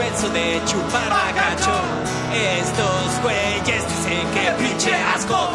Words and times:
hueso 0.00 0.28
de 0.30 0.60
chupar 0.64 1.12
gacho. 1.34 1.76
Estos 2.32 3.22
güeyes 3.22 3.82
dicen 3.88 4.24
que 4.34 4.50
pinche 4.58 4.94
asco. 4.94 5.50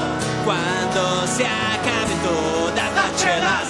Cuando 0.46 1.26
se 1.26 1.46
acaben 1.46 2.20
todas 2.24 2.94
las 2.94 3.12
chelas, 3.22 3.68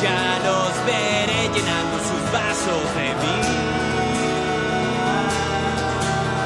ya 0.00 0.38
los 0.46 0.72
veré 0.86 1.42
llenando 1.54 1.96
sus 2.08 2.22
vasos 2.32 2.84
de 2.96 3.08
mí. 3.20 3.36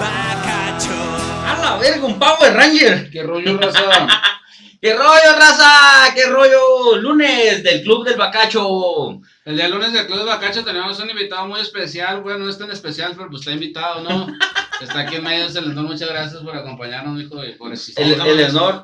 Bacacho. 0.00 1.00
A 1.46 1.58
la 1.60 1.76
verga, 1.76 2.06
un 2.06 2.18
Power 2.18 2.54
Ranger. 2.54 3.10
¿Qué 3.10 3.22
rollo, 3.22 3.58
raza? 3.58 3.80
¿Qué 4.80 4.94
rollo, 4.94 5.38
raza? 5.38 6.14
¿Qué 6.14 6.24
rollo? 6.26 6.96
Lunes 6.96 7.62
del 7.62 7.82
Club 7.82 8.06
del 8.06 8.16
Bacacho. 8.16 9.20
El 9.46 9.56
día 9.56 9.68
lunes 9.68 9.92
del 9.92 10.06
Club 10.06 10.18
de 10.18 10.24
Bacacho 10.24 10.64
tenemos 10.64 10.98
un 10.98 11.08
invitado 11.08 11.46
muy 11.46 11.60
especial. 11.60 12.20
Bueno, 12.20 12.40
no 12.40 12.50
es 12.50 12.58
tan 12.58 12.70
especial, 12.70 13.12
pero 13.16 13.30
pues 13.30 13.40
está 13.42 13.52
invitado, 13.52 14.00
¿no? 14.02 14.26
Está 14.78 15.00
aquí 15.00 15.14
en 15.16 15.24
medio 15.24 15.48
del 15.48 15.64
Elenor. 15.64 15.86
Muchas 15.86 16.06
gracias 16.10 16.42
por 16.42 16.54
acompañarnos, 16.54 17.18
hijo, 17.18 17.42
y 17.42 17.52
por 17.54 17.72
existir 17.72 18.04
El, 18.04 18.20
el 18.20 18.40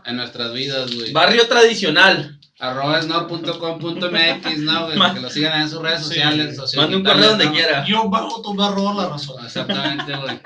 en 0.06 0.16
nuestras 0.16 0.54
vidas, 0.54 0.94
güey. 0.94 1.12
barrio 1.12 1.46
tradicional. 1.48 2.38
Arroba 2.58 2.98
esnor.com.mx, 2.98 4.58
¿no? 4.60 4.86
güey? 4.86 5.12
Que 5.14 5.20
lo 5.20 5.28
sigan 5.28 5.60
en 5.60 5.68
sus 5.68 5.82
redes 5.82 5.98
Sí. 6.00 6.04
sociales. 6.14 6.58
Mande 6.76 6.96
un 6.96 7.04
correo 7.04 7.28
donde 7.30 7.44
¿no? 7.44 7.52
quiera. 7.52 7.84
Yo 7.84 8.08
bajo 8.08 8.40
tu 8.40 8.54
barro 8.54 8.94
la 8.94 9.08
razón. 9.10 9.44
Exactamente, 9.44 10.14
güey. 10.16 10.40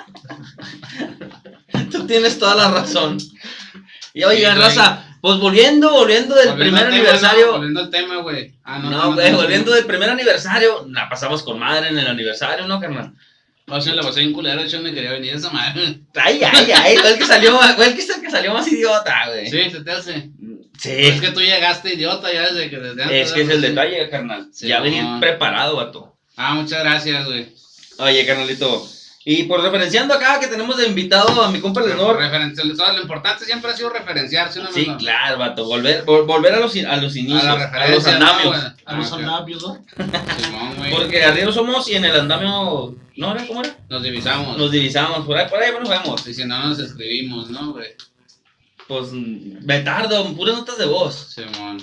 Tú 1.93 2.05
tienes 2.09 2.37
toda 2.41 2.57
la 2.57 2.71
razón. 2.73 3.19
Y 4.15 4.25
oigan, 4.25 4.57
Sí, 4.57 4.63
raza, 4.63 5.06
pues 5.27 5.41
volviendo, 5.41 5.91
volviendo 5.91 6.37
del 6.37 6.51
Volviendo 6.51 6.77
primer 6.77 6.85
tema, 6.85 6.97
aniversario. 6.97 7.47
¿no? 7.47 7.53
Volviendo 7.55 7.81
al 7.81 7.91
tema, 7.91 8.17
güey. 8.19 8.53
Ah, 8.63 8.79
no, 8.79 8.91
No, 8.91 9.15
güey, 9.15 9.33
volviendo 9.33 9.73
del 9.73 9.85
primer 9.85 10.09
aniversario. 10.09 10.87
La 10.89 11.09
pasamos 11.09 11.43
con 11.43 11.59
madre 11.59 11.89
en 11.89 11.99
el 11.99 12.07
aniversario, 12.07 12.65
¿no, 12.69 12.79
carnal? 12.79 13.13
O 13.67 13.81
sea, 13.81 13.97
la 13.97 14.03
pasé 14.03 14.21
bien 14.21 14.33
culero, 14.33 14.63
hecho 14.63 14.81
me 14.81 14.95
quería 14.95 15.11
venir 15.11 15.35
esa 15.35 15.51
madre. 15.51 15.99
Ay, 16.15 16.41
ay, 16.45 16.71
ay, 16.73 16.95
el 17.05 17.19
que 17.19 17.27
salió, 17.27 17.59
el 17.61 17.75
que, 17.75 18.03
el 18.03 18.21
que 18.21 18.31
salió 18.31 18.55
más 18.55 18.71
idiota, 18.71 19.29
güey. 19.31 19.51
Sí, 19.51 19.69
se 19.69 19.81
te 19.81 19.91
hace. 19.91 20.31
Sí. 20.79 20.93
Es 20.93 21.21
que 21.21 21.33
tú 21.33 21.41
llegaste 21.41 21.95
idiota 21.95 22.33
ya 22.33 22.43
desde 22.43 22.71
que 22.71 22.79
desde 22.79 23.03
antes. 23.03 23.27
Es 23.27 23.33
que 23.33 23.41
es 23.41 23.49
el 23.49 23.63
¿no? 23.63 23.67
detalle, 23.67 24.09
carnal. 24.09 24.49
Sí, 24.53 24.69
ya 24.69 24.79
no. 24.79 24.85
venir 24.85 25.05
preparado, 25.19 25.75
vato. 25.75 26.17
Ah, 26.37 26.55
muchas 26.55 26.85
gracias, 26.85 27.27
güey. 27.27 27.49
Oye, 27.99 28.25
carnalito. 28.25 28.89
Y 29.29 29.43
por 29.43 29.61
referenciando 29.61 30.15
acá 30.15 30.39
que 30.39 30.47
tenemos 30.47 30.77
de 30.77 30.87
invitado 30.87 31.43
a 31.43 31.51
mi 31.51 31.61
compa 31.61 31.81
Lenor. 31.81 32.17
Lo 32.23 33.03
importante 33.03 33.45
siempre 33.45 33.73
ha 33.73 33.77
sido 33.77 33.91
referenciarse, 33.91 34.63
¿no? 34.63 34.71
Sí, 34.71 34.87
claro, 35.01 35.39
vato. 35.39 35.65
Volver, 35.65 36.05
vol- 36.07 36.25
volver 36.27 36.55
a 36.55 36.61
los, 36.61 36.77
in- 36.77 36.87
a 36.87 36.97
los 36.97 37.17
inicios, 37.17 37.43
A 37.43 37.47
la 37.47 37.53
a, 37.55 37.57
los 37.57 38.05
referencia, 38.05 38.19
¿no, 38.21 38.27
andamios. 38.31 38.73
A 38.85 38.95
los 38.95 39.13
andamios, 39.13 39.63
¿no? 39.65 39.85
Simón, 40.39 40.77
güey. 40.77 40.93
porque 40.93 41.25
arriba 41.25 41.51
somos 41.51 41.89
y 41.89 41.97
en 41.97 42.05
el 42.05 42.21
andamio. 42.21 42.95
¿No 43.17 43.33
era? 43.35 43.45
¿Cómo 43.49 43.63
era? 43.65 43.77
Nos 43.89 44.05
divisamos. 44.05 44.57
Nos 44.59 44.71
divisamos. 44.71 45.27
Por 45.27 45.37
ahí, 45.37 45.49
por 45.51 45.61
ahí 45.61 45.73
nos 45.77 45.89
vemos. 45.89 46.25
Y 46.29 46.33
si 46.33 46.45
no 46.45 46.65
nos 46.69 46.79
escribimos, 46.79 47.51
¿no, 47.51 47.73
güey? 47.73 47.89
Pues, 48.89 49.11
me 49.13 49.81
tardo, 49.81 50.33
puras 50.35 50.55
notas 50.57 50.79
de 50.79 50.87
voz. 50.87 51.35
Simón. 51.35 51.79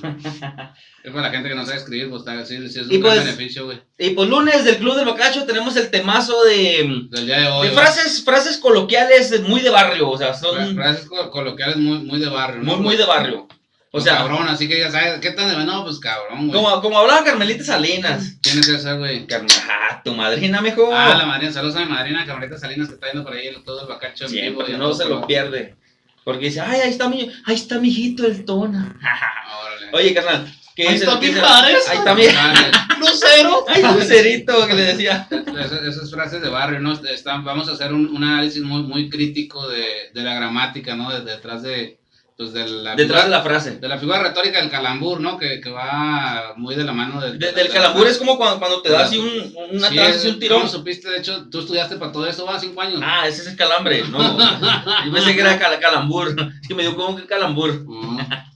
es 1.03 1.11
para 1.11 1.23
la 1.27 1.31
gente 1.31 1.49
que 1.49 1.55
no 1.55 1.65
sabe 1.65 1.77
escribir, 1.77 2.09
pues 2.09 2.21
está 2.21 2.45
sí, 2.45 2.55
es 2.55 2.75
Y 2.77 2.79
un 2.79 2.87
gran 3.01 3.01
pues- 3.01 3.25
beneficio, 3.25 3.65
güey. 3.65 3.81
Y 3.97 4.11
pues 4.11 4.29
lunes 4.29 4.63
del 4.63 4.77
Club 4.77 4.95
del 4.95 5.05
Bacacho 5.05 5.43
tenemos 5.45 5.75
el 5.75 5.91
temazo 5.91 6.43
de. 6.45 7.07
Del 7.09 7.25
día 7.25 7.39
de 7.41 7.47
hoy. 7.47 7.67
de 7.67 7.73
frases, 7.73 8.23
frases 8.23 8.57
coloquiales 8.57 9.37
muy 9.41 9.59
de 9.61 9.69
barrio. 9.69 10.09
O 10.09 10.17
sea, 10.17 10.33
son 10.33 10.75
Frases 10.75 11.05
co- 11.05 11.29
coloquiales 11.29 11.75
muy, 11.77 11.99
muy 11.99 12.19
de 12.19 12.29
barrio, 12.29 12.63
¿no? 12.63 12.73
muy, 12.75 12.81
muy 12.83 12.95
de 12.95 13.05
barrio. 13.05 13.47
O 13.95 13.99
sea, 13.99 14.17
cabrón, 14.17 14.47
así 14.47 14.67
que 14.67 14.79
ya 14.79 14.89
sabes, 14.89 15.19
¿qué 15.19 15.31
tan 15.31 15.49
de 15.49 15.65
No, 15.65 15.83
pues 15.83 15.99
cabrón, 15.99 16.47
güey. 16.47 16.51
como, 16.63 16.81
como 16.81 16.97
hablaba 16.97 17.23
Carmelita 17.23 17.63
Salinas. 17.63 18.37
¿Quién 18.41 18.57
es 18.57 18.67
esa, 18.67 18.93
güey? 18.93 19.27
Ah, 19.69 20.01
tu 20.03 20.13
madrina 20.15 20.61
mejor. 20.61 20.91
Ah, 20.91 21.15
la 21.15 21.25
Marina, 21.27 21.51
saludos 21.51 21.75
a 21.75 21.81
mi 21.81 21.91
madrina, 21.91 22.25
Camarita 22.25 22.57
Salinas, 22.57 22.87
que 22.87 22.95
está 22.95 23.07
viendo 23.07 23.23
por 23.23 23.37
ahí 23.37 23.47
el- 23.47 23.63
todo 23.63 23.81
el 23.81 23.87
bacacho 23.87 24.25
en 24.25 24.31
vivo. 24.31 24.43
Siempre, 24.43 24.71
y 24.71 24.73
a 24.73 24.77
no 24.79 24.85
todo 24.85 24.95
se 24.95 25.05
lo 25.09 25.27
pierde. 25.27 25.75
Porque 26.23 26.45
dice, 26.45 26.61
ay, 26.61 26.81
ahí 26.81 26.89
está 26.89 27.09
mi, 27.09 27.31
ahí 27.45 27.55
está 27.55 27.79
mi 27.79 27.89
hijito 27.89 28.25
el 28.25 28.45
tona. 28.45 28.97
Oye, 29.93 30.13
carnal, 30.13 30.51
¿qué 30.75 30.87
Ahí 30.87 30.95
es 30.95 31.01
está 31.01 31.19
Mijares. 31.19 31.87
Ahí 31.89 31.97
está 31.97 32.15
mi, 32.15 32.25
Vale. 32.27 32.71
Lucero. 32.99 33.65
ay, 33.67 33.83
lucerito 33.83 34.65
que 34.67 34.73
le 34.73 34.81
decía. 34.83 35.27
Esas, 35.29 35.83
esas 35.83 36.09
frases 36.09 36.41
de 36.41 36.49
barrio, 36.49 36.79
¿no? 36.79 36.93
Están, 36.93 37.43
vamos 37.43 37.67
a 37.69 37.73
hacer 37.73 37.93
un, 37.93 38.07
un 38.07 38.23
análisis 38.23 38.63
muy, 38.63 38.83
muy 38.83 39.09
crítico 39.09 39.67
de, 39.67 39.85
de 40.13 40.21
la 40.23 40.33
gramática, 40.35 40.95
¿no? 40.95 41.11
De- 41.11 41.21
detrás 41.29 41.61
de, 41.63 41.99
pues, 42.37 42.53
de 42.53 42.67
la 42.67 42.95
Detrás 42.95 43.25
de 43.25 43.29
la 43.29 43.41
frase. 43.41 43.77
de 43.79 43.87
la 43.87 43.97
figura 43.97 44.21
retórica 44.21 44.59
del 44.59 44.69
calambur, 44.71 45.19
¿no? 45.19 45.37
Que, 45.37 45.61
que 45.61 45.69
va 45.69 46.53
muy 46.57 46.75
de 46.75 46.83
la 46.83 46.91
mano 46.93 47.21
del... 47.21 47.37
De- 47.39 47.51
del 47.51 47.69
calambur 47.69 48.07
es 48.07 48.17
como 48.17 48.37
cuando, 48.37 48.59
cuando 48.59 48.81
te 48.81 48.89
das 48.89 49.03
así 49.03 49.17
un, 49.17 49.53
una 49.71 49.89
Sí, 49.89 49.97
es- 49.99 50.25
un 50.25 50.39
tirón. 50.39 50.59
¿cómo 50.61 50.71
supiste? 50.71 51.09
De 51.09 51.19
hecho, 51.19 51.47
tú 51.49 51.59
estudiaste 51.59 51.97
para 51.97 52.11
todo 52.11 52.25
eso, 52.27 52.45
va, 52.45 52.59
cinco 52.59 52.81
años. 52.81 52.99
Ah, 53.03 53.27
ese 53.27 53.41
es 53.43 53.47
el 53.49 53.55
calambre, 53.55 54.03
no. 54.07 54.37
Yo 55.05 55.11
pensé 55.13 55.35
que 55.35 55.41
era 55.41 55.59
cal- 55.59 55.79
calambur. 55.79 56.29
Es 56.61 56.67
que 56.67 56.75
me 56.75 56.83
dio 56.83 56.95
como 56.95 57.15
que 57.15 57.25
calambur. 57.25 57.83
Mm. 57.85 58.19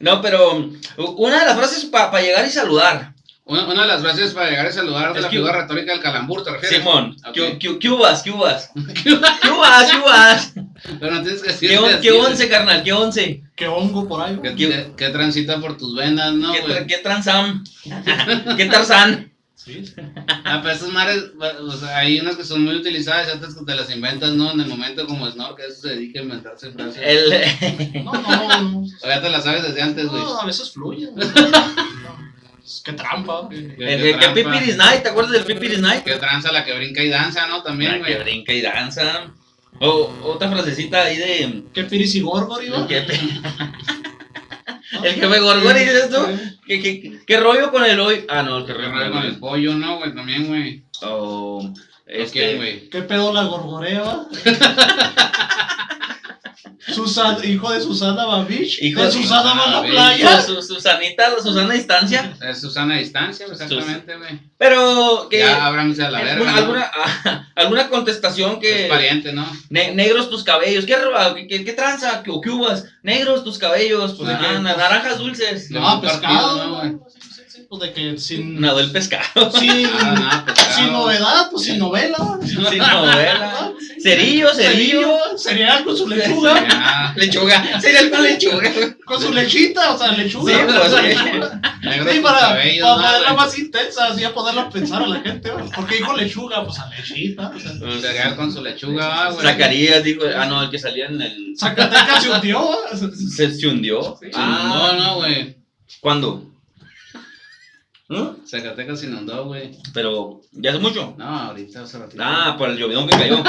No, 0.00 0.22
pero 0.22 0.70
una 1.18 1.40
de 1.40 1.44
las 1.44 1.56
frases 1.58 1.84
para 1.84 2.22
llegar 2.22 2.46
y 2.46 2.50
saludar. 2.50 3.12
Una, 3.50 3.64
una 3.66 3.82
de 3.82 3.88
las 3.88 4.00
frases 4.00 4.32
para 4.32 4.48
llegar 4.48 4.66
a 4.66 4.68
ese 4.68 4.82
lugar 4.84 5.12
de 5.12 5.18
Es 5.18 5.24
la 5.24 5.28
que- 5.30 5.36
figura 5.36 5.60
retórica 5.60 5.92
del 5.92 6.00
calambur, 6.00 6.44
¿te 6.44 6.52
refieres? 6.52 6.78
Simón, 6.78 7.16
Ok. 7.26 7.32
¿qué, 7.34 7.58
qué, 7.58 7.78
qué 7.80 7.88
uvas, 7.90 8.22
qué 8.22 8.30
uvas? 8.30 8.70
¿Qué 9.02 9.10
uvas, 9.12 9.90
qué 9.90 9.96
uvas? 9.98 10.52
Pero 11.00 11.14
no 11.16 11.22
tienes 11.22 11.42
que 11.42 11.48
decir 11.48 11.70
¿Qué, 11.70 11.78
on- 11.78 12.00
qué 12.00 12.12
once, 12.12 12.48
carnal? 12.48 12.82
¿Qué 12.84 12.92
once? 12.92 13.42
Que 13.56 13.66
hongo 13.66 14.06
por 14.08 14.22
ahí. 14.22 14.34
Que, 14.36 14.50
güey. 14.50 14.56
que- 14.56 14.92
que 14.96 15.08
transita 15.10 15.60
por 15.60 15.76
tus 15.76 15.94
venas, 15.96 16.32
¿no, 16.32 16.52
¿Qué, 16.52 16.62
tra- 16.64 16.86
qué 16.86 16.98
transam? 16.98 17.64
¿Qué 18.56 18.66
tarzán? 18.66 19.32
Sí. 19.56 19.84
Ah, 20.44 20.60
pero 20.62 20.74
esas 20.74 20.88
mares, 20.88 21.22
o 21.60 21.72
sea, 21.72 21.98
hay 21.98 22.18
unas 22.18 22.36
que 22.36 22.44
son 22.44 22.64
muy 22.64 22.76
utilizadas 22.76 23.28
y 23.28 23.36
otras 23.36 23.54
que 23.54 23.64
te 23.64 23.74
las 23.74 23.90
inventas, 23.90 24.30
¿no? 24.30 24.52
En 24.52 24.60
el 24.60 24.68
momento 24.68 25.06
como 25.06 25.30
Snor, 25.30 25.54
que 25.54 25.66
eso 25.66 25.82
se 25.82 25.88
dedica 25.96 26.20
a 26.20 26.22
inventarse 26.22 26.70
frases. 26.70 27.02
El, 27.04 28.04
No, 28.04 28.12
no, 28.12 28.62
no. 28.62 28.78
O 28.80 29.06
ya 29.06 29.20
te 29.20 29.28
las 29.28 29.44
sabes 29.44 29.62
desde 29.64 29.82
antes, 29.82 30.06
güey. 30.08 30.22
No, 30.22 30.40
a 30.40 30.46
veces 30.46 30.70
fluye. 30.70 31.08
güey. 32.60 32.66
Es 32.66 32.82
que 32.84 32.92
trampa. 32.92 33.40
güey. 33.42 33.76
Que- 33.76 33.94
el, 33.94 34.02
que 34.02 34.12
trampa, 34.14 34.34
Pipiris 34.34 34.76
Night, 34.76 35.02
¿te 35.02 35.08
acuerdas 35.08 35.32
del 35.32 35.44
Pipiris 35.44 35.80
Night? 35.80 36.04
Que 36.04 36.16
tranza 36.16 36.52
la 36.52 36.64
que 36.64 36.74
brinca 36.74 37.02
y 37.02 37.08
danza, 37.08 37.46
¿no? 37.46 37.62
También, 37.62 38.00
La 38.00 38.06
que 38.06 38.12
güey. 38.14 38.24
brinca 38.24 38.52
y 38.52 38.60
danza. 38.60 39.26
O 39.80 40.12
otra 40.24 40.50
frasecita 40.50 41.02
ahí 41.04 41.16
de. 41.16 41.62
Que 41.72 41.84
Piris 41.84 42.14
y 42.16 42.20
Gorgor 42.20 42.60
El 42.62 42.68
iba. 42.68 42.86
jefe, 42.86 43.18
el 45.04 45.14
jefe 45.14 45.40
Gorgori, 45.40 45.80
dices 45.80 46.10
tú. 46.10 46.16
¿Qué, 46.66 46.80
qué, 46.82 47.20
qué 47.26 47.40
rollo 47.40 47.70
con 47.70 47.84
el 47.84 47.98
hoy? 48.00 48.24
Ah, 48.28 48.42
no, 48.42 48.58
el 48.58 48.66
que 48.66 48.74
Que 48.74 48.78
rollo 48.88 49.12
con 49.12 49.22
el 49.24 49.38
pollo, 49.38 49.74
¿no, 49.74 49.98
güey? 49.98 50.14
También, 50.14 50.46
güey. 50.48 50.82
O. 51.02 51.72
¿Este, 52.06 52.56
güey? 52.56 52.88
¿Qué 52.90 53.02
pedo 53.02 53.32
la 53.32 53.44
gorgoreva? 53.44 54.26
Susan, 56.94 57.36
hijo 57.44 57.70
de 57.72 57.80
Susana 57.80 58.24
Babich. 58.26 58.82
Hijo 58.82 59.00
de 59.00 59.06
de 59.06 59.12
Susana 59.12 59.54
va 59.54 59.64
a 59.64 59.70
la 59.70 59.82
playa. 59.82 60.40
Su, 60.42 60.56
su- 60.62 60.74
Susanita, 60.74 61.30
Susana 61.42 61.74
Distancia. 61.74 62.34
Es 62.42 62.60
Susana 62.60 62.94
a 62.94 62.98
distancia, 62.98 63.46
exactamente, 63.46 64.16
güey. 64.16 64.38
Pero 64.58 65.28
que. 65.30 65.38
Ya 65.38 65.66
Abraham 65.66 65.94
se 65.94 66.04
a 66.04 66.10
la 66.10 66.18
verga. 66.22 66.32
alguna, 66.32 66.52
¿no? 66.52 66.56
alguna, 66.58 67.50
alguna 67.56 67.88
contestación 67.88 68.60
que. 68.60 68.84
Es 68.84 68.88
pariente, 68.90 69.32
¿no? 69.32 69.46
Ne- 69.70 69.94
negros 69.94 70.28
tus 70.30 70.44
cabellos. 70.44 70.84
¿Qué, 70.86 70.96
roba? 70.96 71.34
¿Qué, 71.34 71.46
qué, 71.46 71.64
qué 71.64 71.72
tranza? 71.72 72.22
¿Qué, 72.22 72.30
qué 72.42 72.50
uvas? 72.50 72.84
Negros 73.02 73.44
tus 73.44 73.58
cabellos. 73.58 74.14
Pues 74.14 74.28
de 74.28 74.34
Ajá. 74.34 74.46
qué, 74.48 74.58
na- 74.60 74.76
naranjas 74.76 75.18
dulces. 75.18 75.70
No, 75.70 76.00
pescado. 76.00 76.64
¿no, 76.66 76.76
güey? 76.78 76.92
Sí, 77.52 77.66
Pues 77.68 77.82
de 77.82 77.92
que 77.92 78.16
sin. 78.18 78.60
Nado 78.60 78.78
el 78.78 78.92
pescado. 78.92 79.50
Sin, 79.58 79.86
Ah, 79.92 80.44
pescado. 80.46 80.74
sin 80.76 80.92
novedad, 80.92 81.48
pues 81.50 81.64
sin 81.64 81.78
novela. 81.78 82.38
Sin 82.46 82.78
novela. 82.78 83.72
Cerillo, 84.00 84.54
cerillo. 84.54 85.36
Cereal 85.36 85.84
con 85.84 85.96
su 85.96 86.06
lechuga. 86.08 86.54
Ya, 86.68 87.12
Lechuga. 87.16 87.80
Cereal 87.80 88.10
con 88.10 88.22
lechuga. 88.22 88.70
Con 89.04 89.20
su 89.20 89.32
lechita, 89.32 89.92
o 89.92 89.98
sea, 89.98 90.12
lechuga. 90.12 90.52
Sí, 90.54 90.60
pues, 90.64 90.78
Con 90.78 91.00
sí. 91.00 91.06
lechuga. 91.08 91.60
Sí, 92.12 92.20
para, 92.20 93.34
más 93.34 93.58
intensa, 93.58 94.06
así 94.06 94.22
a 94.22 94.32
poderla 94.32 94.70
pensar 94.70 95.02
a 95.02 95.06
la 95.08 95.20
gente. 95.20 95.50
güey. 95.50 95.68
¿Por 95.70 95.86
qué 95.88 95.96
dijo 95.96 96.16
lechuga? 96.16 96.64
Pues 96.64 96.78
a 96.78 96.88
lechita. 96.88 97.52
O 97.54 97.58
sea, 97.58 97.72
Cereal 98.00 98.36
con 98.36 98.52
su 98.52 98.62
lechuga, 98.62 99.24
ah, 99.26 99.30
güey. 99.32 99.44
Zacarías 99.44 100.04
dijo. 100.04 100.22
Ah, 100.36 100.46
no, 100.46 100.62
el 100.62 100.70
que 100.70 100.78
salía 100.78 101.06
en 101.06 101.20
el. 101.20 101.54
Zacatecas 101.58 102.22
se 102.22 102.30
hundió. 102.30 102.70
Se, 103.36 103.50
se 103.52 103.66
hundió. 103.66 104.16
Sí, 104.20 104.28
Ah, 104.34 104.92
No, 104.94 105.04
no, 105.04 105.14
güey. 105.16 105.56
¿Cuándo? 106.00 106.44
¿Mm? 108.10 108.46
Zacatecas 108.46 109.02
inundó, 109.04 109.46
güey. 109.46 109.70
Pero, 109.94 110.40
¿ya 110.52 110.70
hace 110.70 110.80
mucho? 110.80 111.14
No, 111.16 111.24
ahorita 111.24 111.82
hace 111.82 111.98
ratito. 111.98 112.22
Ah, 112.26 112.56
por 112.58 112.68
el 112.68 112.76
llovidón 112.76 113.08
que 113.08 113.16
cayó. 113.16 113.38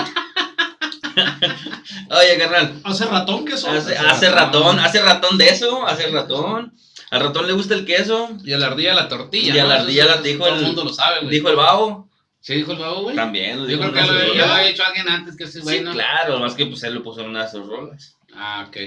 Oye, 2.09 2.37
carnal. 2.37 2.79
Hace 2.83 3.05
ratón 3.05 3.45
que 3.45 3.57
son. 3.57 3.75
Hace, 3.75 3.97
hace 3.97 4.29
ratón, 4.29 4.79
hace 4.79 5.01
ratón 5.01 5.37
de 5.37 5.49
eso, 5.49 5.85
hace 5.87 6.07
ratón. 6.07 6.73
Al 7.09 7.21
ratón 7.21 7.47
le 7.47 7.53
gusta 7.53 7.73
el 7.73 7.85
queso, 7.85 8.29
Y 8.43 8.53
a 8.53 8.57
la 8.57 8.67
ardilla 8.67 8.93
la 8.93 9.07
tortilla. 9.09 9.55
Y 9.55 9.59
a 9.59 9.65
la 9.65 9.75
¿no? 9.77 9.81
ardilla 9.81 10.03
Eso- 10.03 10.09
la 10.09 10.15
eso 10.15 10.23
dijo 10.23 10.45
Todo 10.45 10.55
el- 10.55 10.61
mundo 10.65 10.83
lo 10.85 10.93
sabe, 10.93 11.19
güey. 11.21 11.31
dijo 11.31 11.49
el 11.49 11.55
babo. 11.55 12.09
¿Sí 12.39 12.55
dijo 12.55 12.71
el 12.71 12.79
babo, 12.79 13.01
güey? 13.03 13.15
También 13.15 13.57
lo 13.59 13.65
Yo 13.67 13.77
dijo 13.77 13.91
creo 13.91 14.05
que 14.05 14.37
lo, 14.37 14.45
había 14.53 14.67
dicho 14.69 14.83
alguien 14.83 15.09
antes 15.09 15.35
que 15.35 15.43
ese 15.43 15.59
güey, 15.59 15.79
Sí, 15.79 15.83
¿no? 15.83 15.91
claro, 15.91 16.39
más 16.39 16.53
que 16.53 16.65
pues 16.67 16.81
él 16.83 16.93
lo 16.95 17.03
puso 17.03 17.21
en 17.21 17.29
una 17.29 17.43
de 17.45 17.51
sus 17.51 17.67
rolas. 17.67 18.17
Ah, 18.35 18.65
ok. 18.67 18.77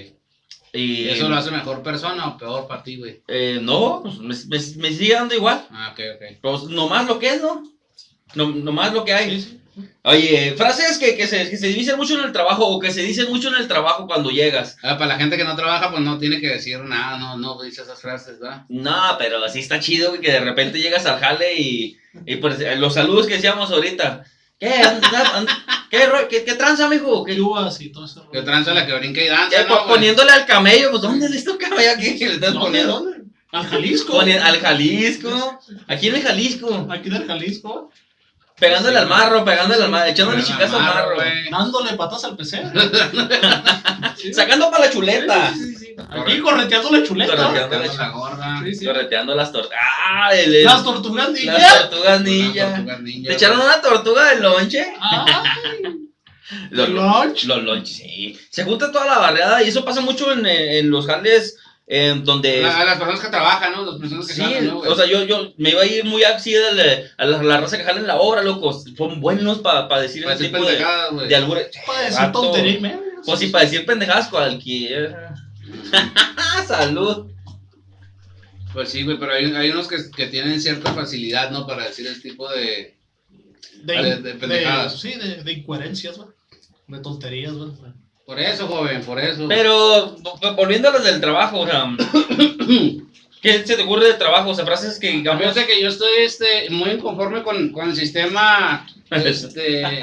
Y 0.75 1.03
¿Y 1.05 1.09
eso 1.11 1.29
lo 1.29 1.37
hace 1.37 1.51
mejor 1.53 1.83
persona 1.83 2.27
o 2.29 2.37
peor 2.37 2.67
para 2.67 2.83
ti, 2.83 2.97
güey? 2.97 3.23
eh, 3.29 3.59
no, 3.63 4.03
pues 4.03 4.19
me, 4.19 4.35
me- 4.59 4.77
me 4.89 4.93
sigue 4.93 5.15
dando 5.15 5.35
igual. 5.35 5.65
Ah, 5.71 5.91
ok, 5.93 6.01
ok. 6.17 6.39
Pues 6.43 6.63
nomás 6.65 7.07
lo 7.07 7.19
que 7.19 7.29
es, 7.29 7.41
¿no? 7.41 7.63
No 8.35 8.51
nomás 8.51 8.93
lo 8.93 9.05
que 9.05 9.13
hay. 9.15 9.41
Sí, 9.41 9.49
sí. 9.51 9.61
Oye, 10.05 10.55
frases 10.57 10.99
que, 10.99 11.17
que, 11.17 11.27
se, 11.27 11.51
que 11.51 11.57
se 11.57 11.69
dicen 11.69 11.97
mucho 11.97 12.17
en 12.19 12.25
el 12.25 12.33
trabajo 12.33 12.67
o 12.67 12.79
que 12.79 12.93
se 12.93 13.03
dicen 13.03 13.29
mucho 13.29 13.49
en 13.49 13.57
el 13.61 13.67
trabajo 13.69 14.07
cuando 14.07 14.31
llegas. 14.31 14.77
Ah, 14.83 14.97
para 14.99 15.15
la 15.15 15.19
gente 15.19 15.37
que 15.37 15.45
no 15.45 15.57
trabaja, 15.57 15.91
pues 15.91 16.03
no 16.03 16.19
tiene 16.19 16.41
que 16.41 16.49
decir 16.49 16.79
nada, 16.81 17.19
no, 17.19 17.37
no 17.37 17.61
dice 17.63 17.83
esas 17.83 18.01
frases, 18.01 18.39
¿verdad? 18.39 18.65
No, 18.69 19.17
pero 19.19 19.45
así 19.45 19.59
está 19.61 19.81
chido 19.81 20.11
güey, 20.11 20.21
que 20.21 20.31
de 20.33 20.41
repente 20.41 20.79
llegas 20.81 21.07
al 21.07 21.19
jale 21.19 21.55
y, 21.61 21.97
y 22.27 22.37
pues, 22.37 22.59
los 22.79 22.95
saludos 22.95 23.27
que 23.27 23.35
decíamos 23.35 23.71
ahorita. 23.73 24.25
¿Qué? 24.59 24.73
¿Anda- 24.75 25.37
anda- 25.37 25.65
¿Qué, 25.91 26.09
qué, 26.31 26.45
qué 26.45 26.55
tranza, 26.55 26.89
mijo? 26.89 27.25
¿Qué, 28.33 28.43
tranza 28.43 28.73
la 28.75 28.87
que 28.87 28.93
brinca 28.95 29.21
y 29.23 29.27
danza, 29.29 29.49
qué- 29.63 29.69
¿no, 29.69 29.75
güey? 29.77 29.89
poniéndole 29.89 30.31
al 30.33 30.47
camello, 30.47 30.91
pues 30.91 31.03
¿dónde 31.03 31.29
le 31.29 31.37
está 31.37 31.53
el 31.53 31.59
camello 31.59 31.91
aquí? 31.93 32.19
que 32.19 32.27
le 32.29 32.35
estás 32.35 32.53
¿Dónde? 32.55 32.67
poniendo? 32.67 32.93
¿Dónde? 33.01 33.25
Al 33.53 33.67
Jalisco. 33.67 34.21
Al 34.21 34.59
Jalisco. 34.61 35.61
Aquí 35.87 36.09
en 36.09 36.15
el 36.17 36.23
Jalisco. 36.23 36.89
Aquí 36.91 37.09
del 37.11 37.27
Jalisco. 37.27 37.91
Pegándole 38.59 38.99
al 38.99 39.09
marro, 39.09 39.45
pegándole 39.45 39.83
al 39.85 39.91
marro, 39.91 40.07
echándole 40.11 40.43
Pero 40.43 40.53
chicazo 40.55 40.77
al 40.77 40.83
marro. 40.83 41.15
güey. 41.17 41.51
Dándole 41.51 41.93
patas 41.95 42.25
al 42.25 42.37
PC. 42.37 42.63
Sacando 44.33 44.71
para 44.71 44.87
la 44.87 44.91
chuleta. 44.93 45.53
Sí, 45.55 45.65
sí, 45.65 45.75
sí. 45.77 45.84
Aquí 46.11 46.39
correteando 46.41 46.91
la 46.91 47.03
chuleta. 47.05 47.37
Correteando. 47.37 47.93
La 47.99 48.09
gorda. 48.11 48.61
Sí, 48.65 48.75
sí. 48.75 48.85
Correteando 48.87 49.35
las 49.35 49.53
tortugas. 49.53 49.79
Ah, 50.07 50.35
el, 50.35 50.55
el- 50.55 50.65
Las 50.65 50.85
tortugas 50.85 51.31
ninja. 51.33 51.53
las 51.53 51.91
tortugas 51.91 52.21
ninja. 52.23 52.75
tortuga 52.75 52.99
ninja, 52.99 53.29
¿Te 53.29 53.35
echaron 53.35 53.61
una 53.61 53.81
tortuga 53.81 54.31
de 54.35 54.41
lonche? 54.41 54.87
Ay, 55.01 55.33
Los, 56.71 56.89
lunch. 56.91 57.45
los 57.45 57.63
lonches, 57.63 57.97
sí. 57.97 58.39
Se 58.51 58.65
junta 58.65 58.93
toda 58.93 59.07
la 59.07 59.19
barriada 59.19 59.63
y 59.63 59.69
eso 59.69 59.85
pasa 59.85 60.01
mucho 60.03 60.31
en, 60.31 60.45
en 60.47 60.91
los 60.91 61.07
jales 61.07 61.57
eh, 61.87 62.15
donde... 62.23 62.61
La- 62.63 62.81
A 62.81 62.85
las 62.85 62.99
personas 62.99 63.21
que 63.21 63.29
trabajan, 63.29 63.73
¿no? 63.73 63.85
Las 63.87 63.99
personas 63.99 64.27
que 64.27 64.35
Sí, 64.35 64.43
jalan, 64.43 64.67
¿no, 64.69 64.79
o 64.81 64.95
sea, 64.95 65.07
yo, 65.07 65.25
yo 65.25 65.53
me 65.57 65.71
iba 65.71 65.81
a 65.83 65.87
ir 65.87 66.05
muy 66.05 66.23
así 66.23 66.55
la, 66.55 66.95
a 67.19 67.25
la, 67.27 67.43
la 67.43 67.61
raza 67.61 67.79
que 67.79 67.85
jala 67.85 67.99
en 68.01 68.07
la 68.07 68.17
obra, 68.17 68.43
locos. 68.43 68.85
Son 68.97 69.21
buenos 69.21 69.59
para 69.61 69.89
decir 70.01 70.23
Para 70.23 70.35
ese 70.35 70.45
decir 70.45 70.57
tipo 70.59 70.69
de, 70.71 70.77
de. 70.77 71.71
Puede 71.87 72.05
decir 72.05 72.33
tontería. 72.33 73.01
Pues 73.25 73.39
sí, 73.41 73.47
para 73.49 73.65
decir 73.65 73.87
pendejadas 73.87 74.29
cualquiera. 74.29 75.35
Salud. 76.67 77.31
Pues 78.73 78.89
sí, 78.91 79.05
güey, 79.05 79.19
pero 79.19 79.33
hay, 79.33 79.45
hay 79.55 79.71
unos 79.71 79.87
que, 79.89 79.97
que 80.17 80.27
tienen 80.27 80.61
cierta 80.61 80.93
facilidad, 80.93 81.51
¿no? 81.51 81.67
Para 81.67 81.85
decir 81.87 82.07
ese 82.07 82.21
tipo 82.21 82.49
de... 82.51 82.97
De, 83.83 84.03
de- 84.03 84.17
de 84.23 84.35
pendejadas. 84.35 84.99
sí, 85.01 85.13
de, 85.13 85.43
de 85.45 85.53
incoherencias, 85.53 86.17
güey. 86.17 86.29
De 86.89 86.99
tonterías, 87.01 87.53
güey. 87.55 87.71
Por 88.27 88.41
eso, 88.41 88.67
joven, 88.67 89.03
por 89.03 89.21
eso. 89.21 89.47
Pero, 89.49 90.17
vo- 90.17 90.57
volviendo 90.57 90.89
a 90.89 90.93
los 90.93 91.05
del 91.05 91.21
trabajo, 91.21 91.61
o 91.61 91.67
sea, 91.67 91.95
¿qué 93.43 93.65
se 93.67 93.77
te 93.77 93.83
ocurre 93.83 94.09
del 94.09 94.19
trabajo? 94.19 94.51
O 94.51 94.55
sea, 94.55 94.65
frases 94.65 94.99
que 94.99 95.11
digamos... 95.11 95.41
Fíjate 95.43 95.67
que 95.67 95.81
yo 95.83 95.89
estoy 95.89 96.11
este, 96.25 96.71
muy 96.71 96.91
inconforme 96.91 97.43
con, 97.43 97.71
con 97.71 97.91
el 97.91 97.97
sistema 97.97 98.87
este, 99.11 100.01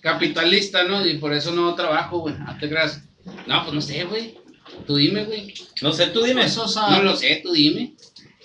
capitalista, 0.00 0.84
¿no? 0.84 1.04
Y 1.06 1.18
por 1.18 1.32
eso 1.34 1.52
no 1.52 1.74
trabajo, 1.74 2.20
güey. 2.20 2.34
No 2.38 2.56
te 2.58 2.68
creas. 2.68 3.02
No, 3.46 3.62
pues 3.64 3.74
no 3.74 3.80
sé, 3.80 4.04
güey. 4.04 4.38
Tú 4.86 4.96
dime, 4.96 5.24
güey. 5.24 5.54
No 5.82 5.92
sé, 5.92 6.08
tú 6.08 6.22
dime. 6.22 6.42
Pues, 6.42 6.58
o 6.58 6.68
sea, 6.68 6.88
No 6.90 7.02
lo 7.02 7.16
sé, 7.16 7.40
tú 7.42 7.52
dime. 7.52 7.94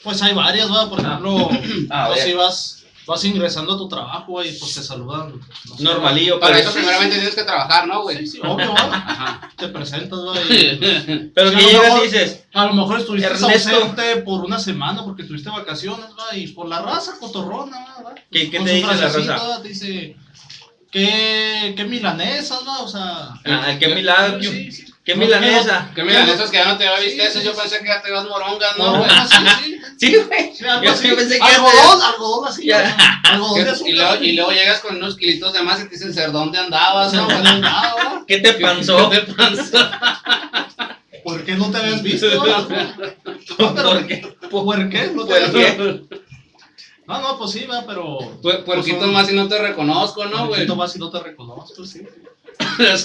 pues 0.03 0.21
hay 0.21 0.33
varias, 0.33 0.67
güey. 0.69 0.89
Por 0.89 0.99
ejemplo, 0.99 1.49
Ah, 1.89 2.07
pues 2.07 2.23
si 2.23 2.33
vas, 2.33 2.83
vas 3.05 3.23
ingresando 3.25 3.73
a 3.73 3.77
tu 3.77 3.87
trabajo, 3.89 4.25
güey, 4.33 4.57
pues 4.57 4.73
te 4.75 4.83
saludan. 4.83 5.33
no 5.67 5.75
sé, 5.77 5.83
Normalillo, 5.83 6.39
Para 6.39 6.59
eso 6.59 6.71
primeramente 6.71 7.15
tienes 7.17 7.35
que 7.35 7.43
trabajar, 7.43 7.87
¿no, 7.87 8.03
güey? 8.03 8.17
Sí, 8.19 8.27
sí, 8.27 8.39
obvio, 8.43 8.71
güey. 8.71 8.83
Ajá. 8.91 9.51
Te 9.57 9.67
presentas, 9.69 10.19
güey. 10.19 10.79
pero 11.35 11.49
que 11.51 11.55
lo 11.57 11.61
llegas 11.69 11.99
y 11.99 12.03
dices, 12.03 12.43
A 12.53 12.65
lo 12.65 12.73
mejor 12.73 12.99
estuviste 12.99 13.27
Ernesto. 13.27 13.47
ausente 13.75 14.17
por 14.17 14.45
una 14.45 14.59
semana 14.59 15.03
porque 15.03 15.23
tuviste 15.23 15.49
vacaciones, 15.49 16.07
¿va? 16.17 16.35
Y 16.37 16.47
por 16.47 16.67
la 16.69 16.81
raza 16.81 17.17
cotorrona, 17.19 17.77
¿va? 18.05 18.15
¿Qué- 18.31 18.49
qué 18.49 18.59
te 18.59 18.71
dice 18.75 18.87
la 18.95 19.07
raza? 19.09 19.61
Te 19.61 19.67
dice, 19.67 20.15
¿qué, 20.91 21.73
qué 21.75 21.83
milanesas, 21.85 22.59
va? 22.67 22.79
O 22.81 22.87
sea... 22.87 23.33
ah, 23.45 23.75
qué 23.79 23.87
milagro, 23.89 24.41
Sí, 24.41 24.71
sí. 24.71 24.85
Qué 25.13 25.15
No, 25.15 25.21
milanesa. 25.25 25.91
Que 25.95 26.03
mira, 26.03 26.23
esos 26.31 26.49
que 26.51 26.57
ya 26.57 26.65
no 26.67 26.77
te 26.77 26.87
había 26.87 27.05
visto 27.05 27.23
eso, 27.23 27.41
yo 27.41 27.53
pensé 27.55 27.79
que 27.79 27.87
ya 27.87 28.01
te 28.01 28.09
ibas 28.09 28.25
morongas, 28.27 28.77
¿no, 28.77 28.91
No, 28.93 28.97
güey? 28.99 29.09
sí, 29.09 29.37
sí. 29.63 29.75
Sí, 29.99 30.15
güey. 30.15 30.55
Sí, 30.55 30.65
algo 30.65 30.83
Yo 30.83 30.91
así. 30.91 31.09
sí 31.09 31.15
pensé 31.15 31.37
que 31.39 31.43
algodón, 31.43 32.01
algodón 32.01 32.47
así. 32.47 32.65
Ya. 32.65 32.95
¿no? 33.23 33.29
Algodón 33.31 33.63
de 33.65 33.69
azúcar. 33.71 33.89
Y 33.89 33.93
luego, 33.95 34.15
y 34.23 34.31
luego 34.33 34.51
llegas 34.51 34.79
con 34.79 34.95
unos 34.95 35.17
kilitos 35.17 35.51
de 35.53 35.61
más 35.63 35.79
y 35.81 35.83
te 35.85 35.89
dicen, 35.89 36.13
¿ser 36.13 36.31
dónde 36.31 36.57
andabas, 36.59 37.11
no? 37.13 37.27
No, 37.27 37.37
no, 37.43 37.53
no, 37.57 37.59
no, 37.59 38.25
¿Qué 38.25 38.37
te 38.37 38.53
pasó? 38.53 39.09
¿Qué 39.09 39.17
te 39.21 39.33
pasó? 39.33 39.89
¿Por 41.23 41.43
qué 41.43 41.55
no 41.55 41.69
te 41.69 41.77
habías 41.77 42.01
visto? 42.03 42.27
No, 43.59 43.73
pero- 43.75 43.89
¿Por 43.89 44.07
qué? 44.07 44.35
¿Por 44.49 44.89
qué? 44.89 45.11
No, 45.13 45.25
te 45.25 45.33
¿Por 45.33 45.43
habías 45.43 45.51
qué? 45.51 45.81
visto? 45.83 46.15
no, 47.07 47.21
no, 47.21 47.37
pues 47.37 47.51
sí, 47.51 47.65
va, 47.65 47.83
pero... 47.85 48.19
Pu- 48.41 48.63
Puerquito 48.63 48.99
Pues, 48.99 49.11
más 49.11 49.29
y 49.31 49.35
no 49.35 49.47
te 49.47 49.57
reconozco, 49.57 50.25
¿no, 50.25 50.45
güey? 50.47 50.59
Poquito 50.61 50.75
más 50.75 50.95
y 50.95 50.99
no 50.99 51.09
te 51.09 51.19
reconozco, 51.19 51.83
sí. 51.85 52.01
es 52.79 53.03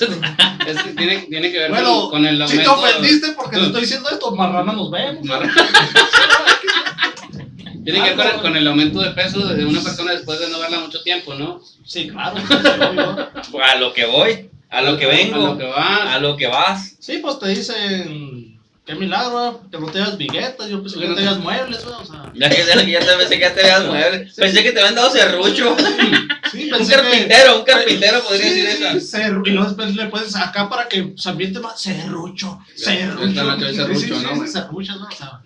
que 0.83 0.91
tiene, 0.97 1.19
tiene 1.29 1.51
que 1.53 1.59
ver 1.59 1.71
Bueno, 1.71 2.03
con, 2.03 2.11
con 2.11 2.27
el 2.27 2.47
si 2.49 2.59
te 2.59 2.65
aumento. 2.65 2.89
ofendiste 2.89 3.33
porque 3.33 3.57
te 3.59 3.67
estoy 3.67 3.81
diciendo 3.83 4.09
esto, 4.11 4.31
marrana 4.35 4.73
nos 4.73 4.91
vemos. 4.91 5.27
Tiene 7.85 8.03
que 8.03 8.15
ver 8.15 8.17
con 8.17 8.27
el, 8.27 8.41
con 8.41 8.57
el 8.57 8.67
aumento 8.67 9.01
de 9.03 9.11
peso 9.11 9.47
de 9.47 9.63
una 9.65 9.83
persona 9.83 10.13
después 10.13 10.41
de 10.41 10.49
no 10.49 10.59
verla 10.59 10.81
mucho 10.81 11.03
tiempo, 11.03 11.35
¿no? 11.35 11.61
Sí, 11.85 12.09
claro. 12.09 12.37
obvio. 12.39 13.29
A 13.63 13.75
lo 13.77 13.93
que 13.93 14.07
voy, 14.07 14.49
a 14.71 14.81
lo 14.81 14.97
que 14.97 15.05
vengo, 15.07 15.37
A 15.37 15.51
lo 15.51 15.59
que 15.59 15.65
va. 15.67 16.15
a 16.15 16.19
lo 16.19 16.37
que 16.39 16.47
vas. 16.47 16.97
Sí, 16.99 17.19
pues 17.19 17.39
te 17.39 17.49
dicen, 17.49 18.54
qué 18.87 18.95
milagro, 18.95 19.63
que 19.71 19.79
no 19.79 19.87
te 19.87 19.99
hagas 20.01 20.19
viguetas, 20.19 20.69
yo 20.69 20.83
pensé 20.83 20.99
que 20.99 21.09
no 21.09 21.15
te 21.15 21.23
hagas 21.23 21.39
muebles, 21.39 21.85
o 21.85 22.05
sea... 22.05 22.33
Ya 22.35 22.49
que 22.51 22.65
ya, 22.67 22.83
ya 22.83 23.01
te 23.01 23.17
pensé 23.17 23.35
que 23.37 23.41
ya 23.41 23.55
te 23.55 23.63
veas 23.63 23.85
mueble. 23.87 24.29
Pensé 24.37 24.63
que 24.63 24.73
te 24.73 24.81
habían 24.81 24.95
dado 24.95 25.11
serrucho. 25.11 25.77
Sí, 26.53 26.65
Un 26.71 26.79
pensé 26.79 26.95
que- 26.95 27.01
carpintero, 27.03 27.59
un 27.61 27.65
carpintero 27.65 28.23
podría 28.23 28.45
Sí, 28.53 28.61
decir 28.61 28.87
eso. 28.87 29.17
cerru- 29.19 29.43
y 29.47 29.51
luego 29.51 29.69
después 29.69 29.95
le 29.97 30.07
puedes 30.07 30.37
acá 30.37 30.69
para 30.69 30.89
que 30.89 31.15
se 31.17 31.29
ambiente 31.31 31.61
más 31.61 31.81
serrucho, 31.81 32.61
serrucho. 32.77 33.25
esta 33.27 33.43
noche 33.45 33.67
hay 33.67 33.75
serrucho, 33.77 34.21
¿no, 34.21 34.47
serrucho, 34.47 34.95
¿no? 34.97 35.07
O 35.07 35.11
sea, 35.17 35.41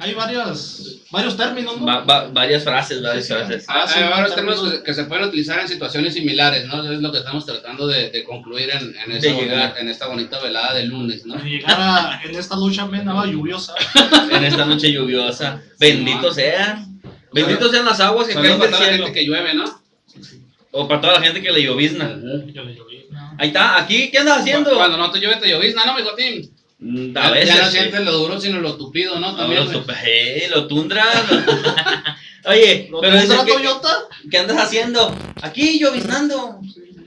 hay 0.00 0.14
varias, 0.14 0.96
varios 1.10 1.36
términos, 1.36 1.78
¿no? 1.78 1.84
Va- 1.86 2.00
va- 2.04 2.28
varias 2.28 2.64
frases, 2.64 3.02
varias 3.02 3.28
frases. 3.28 3.64
Ah, 3.68 3.86
sí, 3.86 4.00
hay 4.00 4.08
varios 4.10 4.34
términos. 4.34 4.72
que, 4.72 4.82
que 4.82 4.94
se 4.94 5.04
pueden 5.04 5.24
utilizar 5.26 5.60
en 5.60 5.68
situaciones 5.68 6.14
similares, 6.14 6.66
¿no? 6.66 6.90
Es 6.92 7.00
lo 7.00 7.12
que 7.12 7.18
estamos 7.18 7.44
tratando 7.44 7.86
de, 7.86 8.10
de 8.10 8.24
concluir 8.24 8.70
en, 8.70 8.94
en, 9.04 9.12
esa 9.16 9.26
De 9.28 9.32
bonita- 9.34 9.74
en 9.78 9.88
esta 9.88 10.06
bonita 10.08 10.40
velada 10.40 10.74
de 10.74 10.86
lunes, 10.86 11.26
¿no? 11.26 11.36
De 11.36 11.48
llegar 11.50 11.76
a, 11.78 12.20
en 12.24 12.34
esta 12.34 12.56
lucha 12.56 12.86
menaba 12.86 13.26
lluviosa. 13.26 13.74
En 14.32 14.44
esta 14.44 14.64
noche 14.64 14.90
lluviosa. 14.92 15.60
Bendito 15.78 16.32
sea. 16.32 16.84
Bendito 17.32 17.68
sean 17.70 17.84
las 17.84 18.00
aguas 18.00 18.28
que 18.28 18.34
caen 18.34 18.58
para 18.58 18.62
del 18.62 18.70
toda 18.70 18.80
la 18.80 18.86
cielo. 18.88 19.04
gente 19.06 19.20
que 19.20 19.26
llueve, 19.26 19.54
¿no? 19.54 19.64
O 20.70 20.88
para 20.88 21.00
toda 21.02 21.12
la 21.14 21.20
gente 21.20 21.42
que 21.42 21.50
le 21.52 21.62
llovizna. 21.62 22.08
Yo 22.46 22.62
le 22.64 22.74
lloví, 22.74 23.04
¿no? 23.10 23.34
Ahí 23.38 23.48
está, 23.48 23.78
aquí, 23.78 24.10
¿qué 24.10 24.18
andas 24.18 24.38
haciendo? 24.40 24.74
Cuando 24.74 24.96
no 24.96 25.10
te 25.10 25.18
llueve, 25.20 25.36
te 25.36 25.50
llovizna, 25.50 25.84
¿no, 25.84 25.94
mi 25.94 26.02
Jotín? 26.02 26.50
Mm, 26.84 27.16
A 27.16 27.30
veces. 27.30 27.54
ya 27.54 27.62
no 27.62 27.70
sí. 27.70 27.76
sientes 27.78 28.00
lo 28.00 28.12
duro, 28.12 28.40
sino 28.40 28.58
lo 28.58 28.76
tupido, 28.76 29.20
¿no? 29.20 29.30
No, 29.32 29.36
También, 29.36 29.60
lo, 29.64 29.70
güey. 29.70 29.78
tupe- 29.84 29.96
eh, 30.04 30.48
lo 30.52 30.66
tundra. 30.66 31.04
lo- 31.30 32.50
Oye, 32.50 32.88
¿Lo 32.90 33.00
pero 33.00 33.18
tendrá 33.18 33.44
que- 33.44 33.52
Toyota? 33.52 33.88
¿qué 34.28 34.38
andas 34.38 34.56
haciendo? 34.58 35.14
Aquí, 35.42 35.78
lloviznando. 35.78 36.58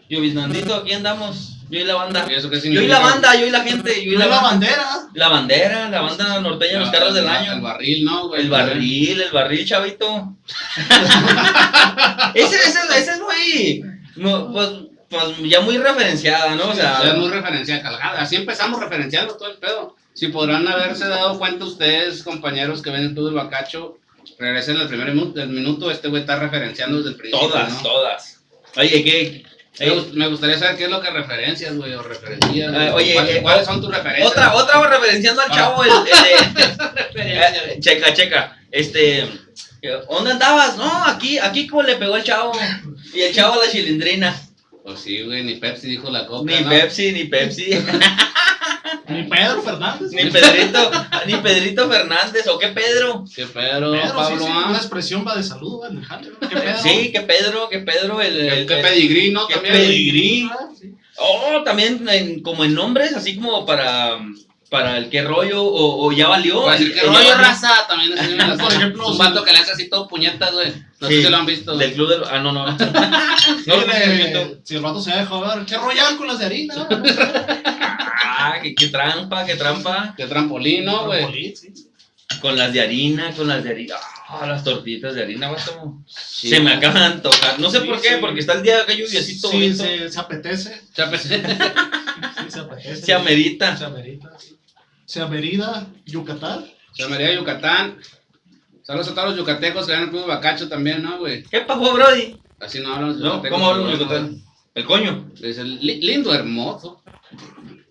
Lloviznandito, 0.10 0.76
aquí 0.76 0.94
andamos. 0.94 1.52
Yo 1.70 1.80
y 1.80 1.84
la 1.84 1.96
banda. 1.96 2.26
¿Y 2.30 2.36
eso 2.36 2.50
qué 2.50 2.62
Yo 2.62 2.80
y 2.82 2.88
la 2.88 3.00
banda, 3.00 3.36
yo 3.36 3.48
y 3.48 3.50
la 3.50 3.62
gente. 3.64 4.06
Yo 4.06 4.12
y 4.14 4.16
la 4.18 4.28
la 4.28 4.40
bandera. 4.40 4.88
La 5.16 5.28
bandera, 5.30 5.90
la 5.90 6.02
banda 6.02 6.40
norteña, 6.40 6.80
los 6.80 6.90
carros 6.92 7.14
del 7.16 7.24
El 7.26 7.30
año. 7.30 7.62
barril, 7.62 8.06
¿no, 8.06 8.28
güey? 8.30 8.42
El 8.44 8.50
barril, 8.50 9.20
el 9.20 9.32
barril, 9.32 9.66
chavito. 9.66 10.36
ese, 12.36 12.56
ese, 12.56 12.80
ese 12.98 13.12
es 13.12 13.20
muy, 13.20 13.84
mu- 14.18 14.54
pues, 14.54 14.70
pues 15.10 15.24
ya 15.50 15.62
muy 15.62 15.78
referenciada, 15.78 16.56
¿no? 16.56 16.70
O 16.70 16.74
sea, 16.74 17.02
Ya 17.04 17.14
muy 17.14 17.30
referencial, 17.30 17.82
cargada. 17.82 18.22
Así 18.22 18.36
empezamos 18.36 18.80
referenciando 18.80 19.36
todo 19.36 19.50
el 19.52 19.58
pedo. 19.58 19.96
Si 20.14 20.28
podrán 20.30 20.68
haberse 20.68 21.08
dado 21.08 21.38
cuenta 21.38 21.66
ustedes, 21.66 22.24
compañeros 22.24 22.82
que 22.82 22.90
ven 22.90 23.02
el 23.04 23.14
Club 23.14 23.26
del 23.26 23.34
Bacacho, 23.36 23.98
regresen 24.40 24.78
al 24.78 24.88
primer 24.88 25.10
minuto, 25.14 25.42
el 25.42 25.50
minuto 25.50 25.92
este 25.92 26.08
güey 26.08 26.22
está 26.22 26.38
referenciando 26.40 26.98
desde 26.98 27.10
el 27.12 27.16
principio, 27.18 27.48
todas, 27.50 27.72
¿no? 27.74 27.82
todas. 27.82 28.40
Oye, 28.78 29.04
¿qué? 29.04 29.44
Me, 29.78 29.90
gust- 29.92 30.12
me 30.14 30.28
gustaría 30.30 30.58
saber 30.58 30.78
qué 30.78 30.86
es 30.86 30.90
lo 30.90 31.02
que 31.02 31.10
referencias, 31.10 31.76
güey, 31.76 31.94
o 31.94 32.02
referencias. 32.02 32.74
Eh, 32.74 32.92
oye, 32.94 33.14
¿Cuáles, 33.14 33.36
eh, 33.36 33.42
cuáles 33.42 33.66
son 33.66 33.82
tus 33.82 33.94
referencias? 33.94 34.32
Otra, 34.32 34.56
otra 34.56 34.80
va 34.80 34.88
referenciando 34.88 35.42
al 35.42 35.52
Ah. 35.52 35.54
chavo, 35.54 35.84
el, 35.84 35.90
el 35.92 36.06
referencias. 36.06 37.64
eh, 37.68 37.78
checa, 37.82 38.14
checa, 38.14 38.58
este, 38.72 39.30
¿dónde 40.10 40.32
andabas? 40.32 40.78
No, 40.78 40.90
aquí, 41.06 41.38
aquí 41.40 41.68
como 41.68 41.84
le 41.84 41.98
pegó 41.98 42.16
el 42.16 42.24
chavo, 42.24 42.54
y 43.14 43.22
el 43.22 43.34
chavo 43.36 43.56
a 43.62 43.66
la 43.66 43.72
chilindrina, 43.72 44.34
Pues 44.86 45.00
sí, 45.00 45.24
güey, 45.24 45.44
ni 45.44 45.56
Pepsi 45.56 45.88
dijo 45.90 46.12
la 46.12 46.28
coca, 46.28 46.52
ni 46.52 46.62
¿no? 46.64 46.70
Pepsi, 46.70 47.12
ni 47.12 47.24
Pepsi, 47.26 47.72
Ni 49.10 49.24
Pedro 49.24 49.62
Fernández. 49.64 50.12
ni 50.12 50.30
Pedrito, 50.30 50.92
ni 51.26 51.36
Pedrito 51.38 51.90
Fernández, 51.90 52.48
o 52.48 52.60
qué 52.60 52.68
Pedro, 52.70 53.26
¿Qué 53.36 53.46
Pedro, 53.48 53.92
Pedro, 53.94 54.08
sí, 54.08 54.14
Pablo, 54.16 54.46
sí, 54.46 54.52
ah? 54.52 54.66
una 54.70 54.78
expresión 54.78 55.26
va 55.28 55.36
de 55.36 55.44
salud, 55.44 55.82
jale, 56.08 56.30
¿no? 56.30 56.40
¿Qué 56.48 56.56
Pedro? 56.56 56.78
sí, 56.84 57.12
que 57.12 57.22
Pedro, 57.80 58.22
el, 58.22 58.34
¿Qué, 58.34 58.48
el- 58.62 58.68
qué 58.68 58.76
pedigrí, 58.78 59.32
no? 59.32 59.48
qué 59.48 59.56
También. 59.56 59.74
pedigrí. 59.76 60.50
Ah, 60.52 60.68
sí. 60.80 60.94
Oh, 61.18 61.64
también 61.64 62.08
en- 62.10 62.42
como 62.42 62.64
en 62.64 62.74
nombres, 62.76 63.14
así 63.16 63.36
como 63.36 63.66
para 63.66 64.20
para 64.70 64.98
el 64.98 65.10
qué 65.10 65.22
rollo 65.22 65.64
o, 65.64 66.06
o 66.08 66.12
ya 66.12 66.28
valió. 66.28 66.64
Para 66.64 66.78
decir 66.78 66.98
el 66.98 67.08
rollo 67.08 67.36
raza 67.38 67.86
también 67.88 68.16
las- 68.16 68.60
Por 68.62 68.74
ejemplo, 68.74 69.08
un 69.08 69.18
vato 69.18 69.44
que 69.44 69.52
le 69.54 69.60
hace 69.60 69.72
así 69.72 69.90
todo 69.90 70.08
puñetas, 70.08 70.52
güey. 70.54 70.74
No 71.00 71.08
Sí, 71.08 71.16
sé 71.16 71.24
si 71.24 71.30
lo 71.30 71.38
han 71.38 71.46
visto. 71.46 71.78
Del 71.78 71.94
club 71.94 72.10
del. 72.10 72.24
Ah, 72.30 72.40
no, 72.40 72.52
no. 72.52 72.66
no. 72.66 72.78
De- 72.78 74.60
si 74.64 74.76
el 74.76 74.82
vato 74.82 75.02
se 75.02 75.12
ha 75.12 75.18
dejado 75.18 75.42
ver, 75.42 75.66
¿qué 75.66 75.78
royal 75.78 76.18
con 76.18 76.28
las 76.28 76.40
de 76.40 76.46
harina? 76.46 76.88
Ah, 78.38 78.56
qué, 78.62 78.76
qué 78.76 78.88
trampa, 78.90 79.46
qué 79.46 79.56
trampa. 79.56 80.14
De 80.18 80.28
trampolín, 80.28 80.84
¿no, 80.86 81.06
güey? 81.06 81.20
Trampolín, 81.20 81.56
sí. 81.56 81.85
Con 82.42 82.58
las 82.58 82.74
de 82.74 82.82
harina, 82.82 83.32
con 83.36 83.48
las 83.48 83.64
de 83.64 83.70
harina. 83.72 83.96
Ah, 84.28 84.46
las 84.48 84.64
tortillitas 84.64 85.14
de 85.16 85.24
harina, 85.24 85.50
vato. 85.50 86.02
Sí, 86.08 86.50
se 86.50 86.60
me 86.60 86.74
acaban 86.74 87.00
de 87.00 87.06
antojar. 87.16 87.60
No 87.60 87.70
sé 87.70 87.82
Sí, 87.82 87.88
por 87.88 88.02
qué, 88.02 88.10
sí. 88.10 88.16
porque 88.20 88.40
está 88.40 88.54
el 88.54 88.64
día 88.64 88.84
de 88.84 88.98
lluviosito. 88.98 89.50
Sí, 89.52 89.74
se, 89.74 90.10
se 90.10 90.20
apetece. 90.20 90.82
Pensé. 90.96 91.42
Sí, 91.42 92.50
se 92.50 92.60
apetece. 92.62 92.96
Se 93.06 93.14
amerita. 93.14 93.78
Se 93.78 93.86
amerita. 93.86 94.32
sí. 94.40 94.58
Se 95.06 95.22
amerita 95.22 95.88
Yucatán. 96.06 96.66
Se 96.94 97.08
me 97.08 97.16
haría 97.16 97.36
Yucatán. 97.36 97.98
Saludos 98.82 99.10
a 99.10 99.14
todos 99.16 99.30
los 99.30 99.38
yucatecos 99.38 99.86
que 99.86 99.94
van 99.94 100.04
al 100.04 100.10
club 100.10 100.26
Bacacho 100.26 100.68
también, 100.68 101.04
¿no, 101.04 101.20
güey? 101.20 101.44
¿Qué 101.44 101.62
pasó, 101.62 101.94
Brody? 101.94 102.38
Así 102.60 102.80
no 102.80 102.94
hablan 102.94 103.10
los 103.10 103.18
No, 103.20 103.26
yucatecos. 103.36 103.60
¿Cómo 103.60 103.70
hablan 103.72 103.90
los 103.92 104.00
yucatán? 104.00 104.42
El 104.74 104.86
coño. 104.86 105.32
Es 105.42 105.58
el 105.60 105.80
li- 105.80 106.02
lindo, 106.02 106.34
hermoso. 106.34 107.04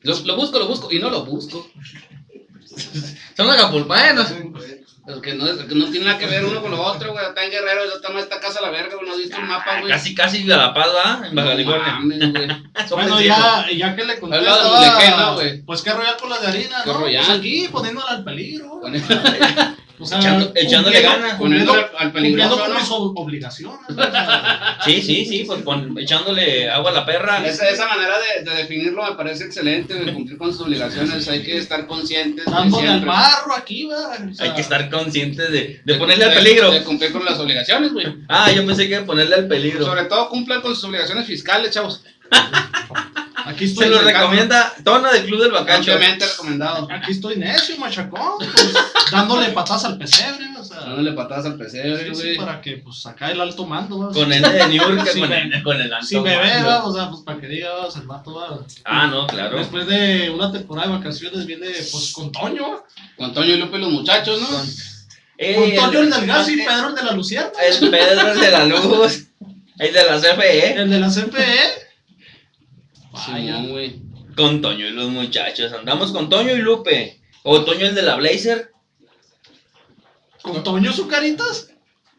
Lo, 0.03 0.19
lo 0.21 0.37
busco, 0.37 0.59
lo 0.59 0.67
busco 0.67 0.91
y 0.93 0.99
no 0.99 1.09
lo 1.11 1.25
busco. 1.25 1.69
Son 3.37 3.51
acapulpaenos. 3.51 4.27
Es 5.07 5.17
que 5.21 5.35
no, 5.35 5.47
es 5.47 5.59
que 5.65 5.75
no 5.75 5.85
tiene 5.91 6.07
nada 6.07 6.17
que 6.19 6.25
ver 6.27 6.47
uno 6.47 6.63
con 6.63 6.71
lo 6.71 6.81
otro, 6.81 7.13
güey. 7.13 7.23
Está 7.27 7.45
en 7.45 7.51
Guerrero, 7.51 7.85
está 7.85 8.19
esta 8.19 8.41
casa 8.41 8.61
a 8.61 8.63
la 8.63 8.71
verga, 8.71 8.95
güey. 8.95 9.07
No 9.07 9.13
has 9.13 9.19
visto 9.19 9.37
el 9.37 9.45
mapa, 9.45 9.81
güey. 9.81 9.93
Casi, 9.93 10.15
casi 10.15 10.51
a 10.51 10.57
La 10.57 10.73
Paz, 10.73 10.89
¿va? 10.97 11.27
En 11.27 11.35
Baja 11.35 11.49
No 11.49 11.51
California. 11.51 11.99
Bueno, 12.91 13.21
ya, 13.21 13.67
ya 13.71 13.95
que 13.95 14.05
le 14.05 14.15
estaba- 14.15 14.77
Mulequén, 14.79 15.17
¿no, 15.19 15.35
güey? 15.35 15.63
Pues 15.63 15.83
qué 15.83 15.93
royal 15.93 16.17
con 16.17 16.31
las 16.31 16.41
de 16.41 16.47
harina, 16.49 16.83
Qué 16.85 16.91
¿no? 16.91 16.99
royal. 16.99 17.25
Pues 17.27 17.39
aquí 17.39 17.69
poniéndola 17.71 18.11
al 18.13 18.25
peligro. 18.25 18.81
Con- 19.97 20.03
O 20.03 20.07
sea, 20.07 20.19
Echando- 20.19 20.53
echándole 20.57 21.01
ganas. 21.03 21.35
Poniéndole 21.39 21.87
al 21.99 22.13
peligroso, 22.13 22.49
cumpliendo 22.57 22.85
con 22.85 23.15
¿no? 23.15 23.21
obligaciones. 23.21 23.79
Sí, 24.85 25.01
sí, 25.03 25.25
sí, 25.25 25.45
pues 25.47 25.63
pon- 25.63 25.97
echándole 25.99 26.69
agua 26.69 26.91
a 26.91 26.95
la 26.95 27.07
perra. 27.07 27.47
Esa, 27.47 27.69
esa 27.71 27.87
manera 27.87 28.15
de, 28.19 28.43
de 28.51 28.57
definirlo 28.57 29.05
me 29.09 29.15
parece 29.17 29.45
excelente, 29.45 29.95
de 29.95 30.13
cumplir 30.13 30.37
con 30.37 30.53
sus 30.53 30.63
obligaciones. 30.63 31.29
Hay 31.29 31.43
que 31.45 31.57
estar 31.59 31.87
conscientes. 31.87 32.45
al 32.49 32.73
siempre. 32.73 33.09
barro 33.09 33.55
aquí, 33.57 33.85
va. 33.87 34.17
o 34.31 34.35
sea, 34.35 34.47
Hay 34.47 34.55
que 34.55 34.61
estar 34.63 34.91
conscientes 34.91 35.51
de, 35.53 35.81
de 35.85 35.93
De- 35.93 35.95
ponerle 35.95 36.25
al 36.25 36.35
peligro. 36.35 36.71
De 36.73 36.83
cumplir 36.83 37.13
con 37.13 37.25
las 37.25 37.39
obligaciones, 37.39 37.93
güey. 37.93 38.07
Ah, 38.29 38.51
yo 38.51 38.67
pensé 38.67 38.89
que 38.89 39.01
ponerle 39.03 39.37
al 39.37 39.47
peligro. 39.49 39.85
Sobre 39.87 40.05
todo 40.07 40.29
cumplan 40.29 40.61
con 40.61 40.75
sus 40.75 40.85
obligaciones 40.85 41.27
fiscales, 41.27 41.71
chavos. 41.71 42.03
Aquí 43.45 43.65
estoy 43.67 43.85
Se 43.87 43.91
lo 43.91 44.01
recomienda 44.01 44.75
Tona 44.83 45.13
del 45.13 45.27
Club 45.27 45.43
del 45.43 45.53
Bacacho. 45.53 45.93
Ampliamente 45.93 46.27
recomendado. 46.27 46.89
Aquí 46.91 47.13
estoy 47.13 47.37
necio, 47.37 47.77
machacón. 47.79 48.39
Pues, 48.39 48.73
dándole 49.13 49.51
patas 49.51 49.85
al 49.85 49.99
pesebre, 49.99 50.47
o 50.59 50.65
sea. 50.65 50.81
Dándole 50.81 51.13
patadas 51.13 51.47
al 51.47 51.57
pesebre, 51.57 52.09
sí, 52.09 52.15
sí, 52.15 52.23
güey. 52.23 52.37
para 52.39 52.61
que, 52.63 52.79
pues, 52.79 53.05
acá 53.05 53.31
el 53.31 53.41
alto 53.41 53.67
mando. 53.67 54.11
Con 54.13 54.33
N 54.33 54.49
de 54.49 54.69
Niurka, 54.69 55.05
Sí, 55.13 55.21
con, 55.21 55.33
el, 55.33 55.63
con 55.63 55.81
el 55.81 55.93
alto 55.93 56.07
Si 56.07 56.19
me 56.21 56.37
ve, 56.39 56.65
o 56.83 56.95
sea, 56.95 57.11
pues, 57.11 57.23
para 57.23 57.39
que 57.39 57.49
diga, 57.49 57.71
va, 57.73 57.89
el 57.95 58.07
vato, 58.07 58.35
va. 58.35 58.59
Ah, 58.85 59.07
no, 59.09 59.27
claro. 59.27 59.59
Después 59.59 59.87
de 59.87 60.31
una 60.31 60.51
temporada 60.51 60.89
de 60.89 60.97
vacaciones 60.99 61.45
viene, 61.45 61.69
pues, 61.93 62.13
con 62.15 62.33
Toño. 62.33 62.83
Con 63.17 63.35
Toño 63.35 63.55
y 63.55 63.57
Lupe 63.59 63.77
y 63.77 63.81
los 63.81 63.91
muchachos, 63.91 64.41
¿no? 64.41 64.47
Con, 64.47 64.67
Eh, 65.37 65.75
Toño 65.77 65.99
el 66.01 66.11
del 66.11 66.27
gas 66.27 66.49
y 66.49 66.53
el, 66.61 66.67
Pedro 66.67 66.89
el 66.89 66.95
de 66.95 67.03
la 67.03 67.13
Lucierna. 67.13 67.51
el 67.63 67.91
Pedro 67.91 68.33
el 68.33 68.41
de 68.41 68.51
la 68.51 68.65
luz. 68.65 69.27
El 69.79 69.93
de 69.93 70.05
la 70.05 70.19
CFE. 70.19 70.75
El 70.81 70.89
de 70.91 71.01
la 71.01 71.11
CPE. 71.11 71.84
Vaya. 73.29 73.63
Güey. 73.63 74.01
Con 74.37 74.61
Toño 74.61 74.87
y 74.87 74.91
los 74.91 75.09
muchachos. 75.11 75.73
Andamos 75.73 76.13
con 76.13 76.29
Toño 76.29 76.53
y 76.55 76.59
Lupe. 76.59 77.21
O 77.45 77.63
Toño 77.65 77.87
el 77.87 77.95
de 77.95 78.03
la 78.03 78.17
Blazer. 78.17 78.73
Con 80.43 80.63
Toño 80.63 80.93
Zucaritas. 80.93 81.71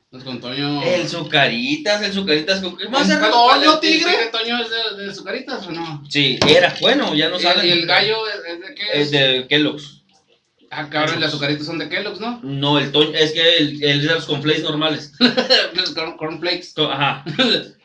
Pues 0.09 0.23
con 0.23 0.39
Toño. 0.39 0.81
El 0.83 1.07
Zucaritas, 1.09 2.01
el 2.01 2.13
Zucaritas. 2.13 2.61
¿con 2.61 2.77
qué 2.77 2.87
más 2.87 3.07
Toño 3.07 3.73
el- 3.73 3.79
Tigre? 3.81 4.23
el 4.25 4.31
Toño 4.31 4.61
es 4.61 4.69
de, 4.69 5.03
de 5.03 5.11
Azucaritas 5.11 5.67
o 5.67 5.71
no? 5.71 6.03
Sí, 6.09 6.39
era. 6.47 6.73
Bueno, 6.79 7.13
ya 7.13 7.29
no 7.29 7.37
¿Y, 7.37 7.41
saben. 7.41 7.65
y 7.67 7.71
el 7.71 7.85
gallo 7.85 8.15
es, 8.27 8.35
es 8.53 8.59
de 8.61 8.75
qué? 8.75 8.83
Es 8.93 9.11
de 9.11 9.45
Kellogg's. 9.49 10.03
Ah, 10.71 10.89
cabrón, 10.89 11.19
las 11.21 11.29
azucaritas 11.29 11.65
son 11.65 11.77
de 11.77 11.89
Kellogg's, 11.89 12.19
¿no? 12.21 12.39
No, 12.43 12.79
el 12.79 12.91
Toño. 12.91 13.11
Es 13.13 13.33
que 13.33 13.57
el, 13.57 13.83
el 13.83 14.07
de 14.07 14.13
los 14.13 14.25
conflays 14.25 14.63
normales. 14.63 15.11
Los 15.73 15.93
corn- 15.93 16.15
cornflakes. 16.17 16.69
Co- 16.75 16.89
Ajá. 16.91 17.23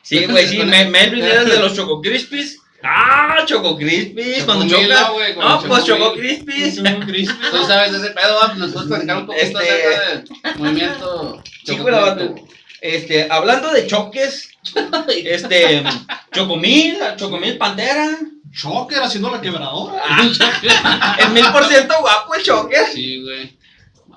Sí, 0.03 0.25
güey, 0.25 0.47
sí. 0.47 0.57
Me- 0.57 0.85
Melvin 0.89 1.23
era 1.23 1.41
el 1.43 1.49
de 1.49 1.59
los 1.59 1.75
Choco 1.75 2.01
Crispies. 2.01 2.57
Ah, 2.83 3.43
Choco 3.45 3.77
Crispies. 3.77 4.43
Cuando 4.43 4.67
choca. 4.67 5.11
no, 5.35 5.49
No, 5.49 5.61
pues 5.67 5.85
Choco. 5.85 6.13
Crispies. 6.13 6.77
Choco 6.77 6.99
Crispy. 7.05 7.35
Tú 7.51 7.65
sabes 7.65 7.91
de 7.91 7.97
ese 7.99 8.09
pedo, 8.11 8.35
va, 8.41 8.53
nos 8.55 8.71
puedes 8.71 8.87
platicar 8.89 9.17
un 9.17 9.25
poquito 9.27 9.43
Este- 9.45 9.57
acerca 9.59 10.49
del 10.49 10.57
movimiento. 10.57 11.43
Vato. 11.91 12.35
Este, 12.81 13.27
hablando 13.31 13.71
de 13.71 13.85
choques, 13.85 14.49
este, 15.23 15.83
Chocomil, 16.31 16.97
Chocomil 17.17 17.57
Pantera. 17.57 18.17
Choker 18.53 19.01
haciendo 19.01 19.29
la 19.29 19.39
quebradora. 19.39 20.01
Ah, 20.05 21.15
el 21.19 21.29
mil 21.29 21.45
por 21.53 21.63
ciento 21.65 21.93
guapo 22.01 22.33
el 22.35 22.43
choker. 22.43 22.85
Sí, 22.91 23.21
güey. 23.21 23.57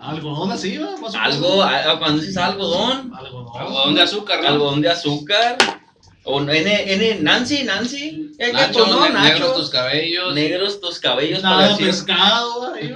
Algodón 0.00 0.50
así, 0.50 0.76
va. 0.76 0.96
Más 0.96 1.14
o 1.14 1.18
Algo, 1.18 1.98
cuando 2.00 2.20
dices 2.20 2.36
algodón, 2.36 3.12
Algodón. 3.16 3.46
Algodón 3.60 3.94
de 3.94 4.02
azúcar, 4.02 4.42
¿no? 4.42 4.48
algodón 4.48 4.80
de 4.82 4.90
azúcar. 4.90 5.56
O 6.26 6.40
N, 6.40 6.50
N, 6.92 7.18
Nancy, 7.20 7.64
Nancy. 7.64 8.32
Eh, 8.38 8.52
Nacho, 8.52 8.72
pues 8.84 8.88
no, 8.88 9.04
ne- 9.06 9.10
Nacho. 9.12 9.28
negros 9.34 9.56
tus 9.56 9.70
cabellos. 9.70 10.34
Negros 10.34 10.80
tus 10.80 10.98
cabellos 10.98 11.42
Nada 11.42 11.56
para 11.56 11.66
de 11.68 11.72
decir 11.74 11.86
pescado, 11.86 12.74
ahí, 12.74 12.88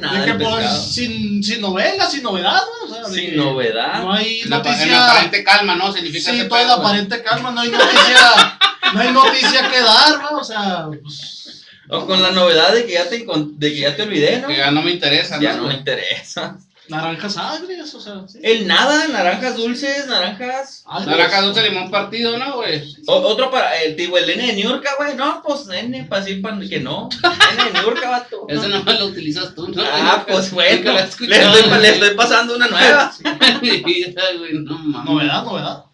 nada 0.00 0.24
De 0.24 0.34
pues, 0.34 0.54
pescado. 0.56 0.82
sin, 0.82 1.44
sin 1.44 1.60
novela, 1.60 2.06
sin 2.10 2.22
novedad, 2.22 2.60
¿no? 2.80 2.86
O 2.90 2.94
sea, 2.94 3.04
Sin 3.04 3.36
novedad. 3.36 4.02
No 4.02 4.12
hay 4.14 4.40
En 4.40 4.50
la, 4.50 4.56
en 4.56 4.62
la 4.64 4.70
noticia. 4.72 5.06
aparente 5.10 5.44
calma, 5.44 5.74
¿no? 5.76 5.92
Significa 5.92 6.32
Sí, 6.32 6.48
toda 6.48 6.62
la 6.64 6.74
güey. 6.76 6.86
aparente 6.86 7.22
calma, 7.22 7.50
no 7.50 7.60
hay 7.60 7.70
noticia. 7.70 8.58
no 8.94 9.00
hay 9.00 9.12
noticia 9.12 9.70
que 9.70 9.80
dar, 9.80 10.18
¿no? 10.22 10.38
O 10.38 10.44
sea, 10.44 10.86
pues. 11.02 11.64
O 11.90 12.06
con 12.06 12.22
la 12.22 12.30
novedad 12.30 12.72
de 12.72 12.86
que 12.86 12.94
ya 12.94 13.08
te, 13.10 13.26
de 13.26 13.74
que 13.74 13.80
ya 13.80 13.94
te 13.94 14.02
olvidé, 14.04 14.38
¿no? 14.40 14.48
Que 14.48 14.56
ya 14.56 14.70
no 14.70 14.80
me 14.80 14.92
interesa, 14.92 15.38
Ya 15.38 15.52
¿no? 15.52 15.62
no 15.64 15.68
me 15.68 15.74
interesa. 15.74 16.56
Naranjas 16.88 17.36
agrias, 17.36 17.94
o 17.94 18.00
sea, 18.00 18.26
sí. 18.26 18.38
El 18.42 18.66
nada, 18.66 19.06
naranjas 19.08 19.56
dulces, 19.56 20.06
naranjas. 20.08 20.82
Agrias. 20.86 21.06
Naranja 21.16 21.40
dulce 21.42 21.62
limón 21.62 21.90
partido, 21.90 22.36
¿no, 22.38 22.56
güey? 22.56 22.82
O- 23.06 23.20
otro 23.20 23.50
para 23.52 23.80
el 23.82 23.94
tipo, 23.94 24.18
el 24.18 24.28
N 24.28 24.46
de 24.46 24.52
Niurka, 24.54 24.90
güey. 24.98 25.14
No, 25.14 25.42
pues 25.46 25.68
N, 25.72 26.04
para 26.04 26.22
decir 26.24 26.42
para 26.42 26.58
que 26.58 26.80
no. 26.80 27.08
N 27.22 27.64
de 27.72 27.80
Niurka, 27.80 28.10
vato. 28.10 28.46
Ese 28.48 28.68
nomás 28.68 28.98
lo 28.98 29.06
utilizas 29.06 29.54
tú, 29.54 29.68
¿no? 29.68 29.80
Ah, 29.82 30.24
pues 30.26 30.52
Nunca 30.52 30.54
bueno. 30.56 30.90
he 30.90 30.94
Le 30.94 31.00
escuchado, 31.04 31.56
estoy, 31.58 31.80
le 31.80 31.88
estoy 31.88 32.10
pasando 32.16 32.56
una 32.56 32.66
nueva. 32.68 33.12
Mira, 33.62 34.22
güey, 34.38 34.52
no 34.54 34.78
mames. 34.78 35.10
Novedad, 35.10 35.44
novedad. 35.44 35.84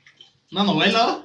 Una 0.51 0.65
novela, 0.65 1.07
¿va? 1.07 1.23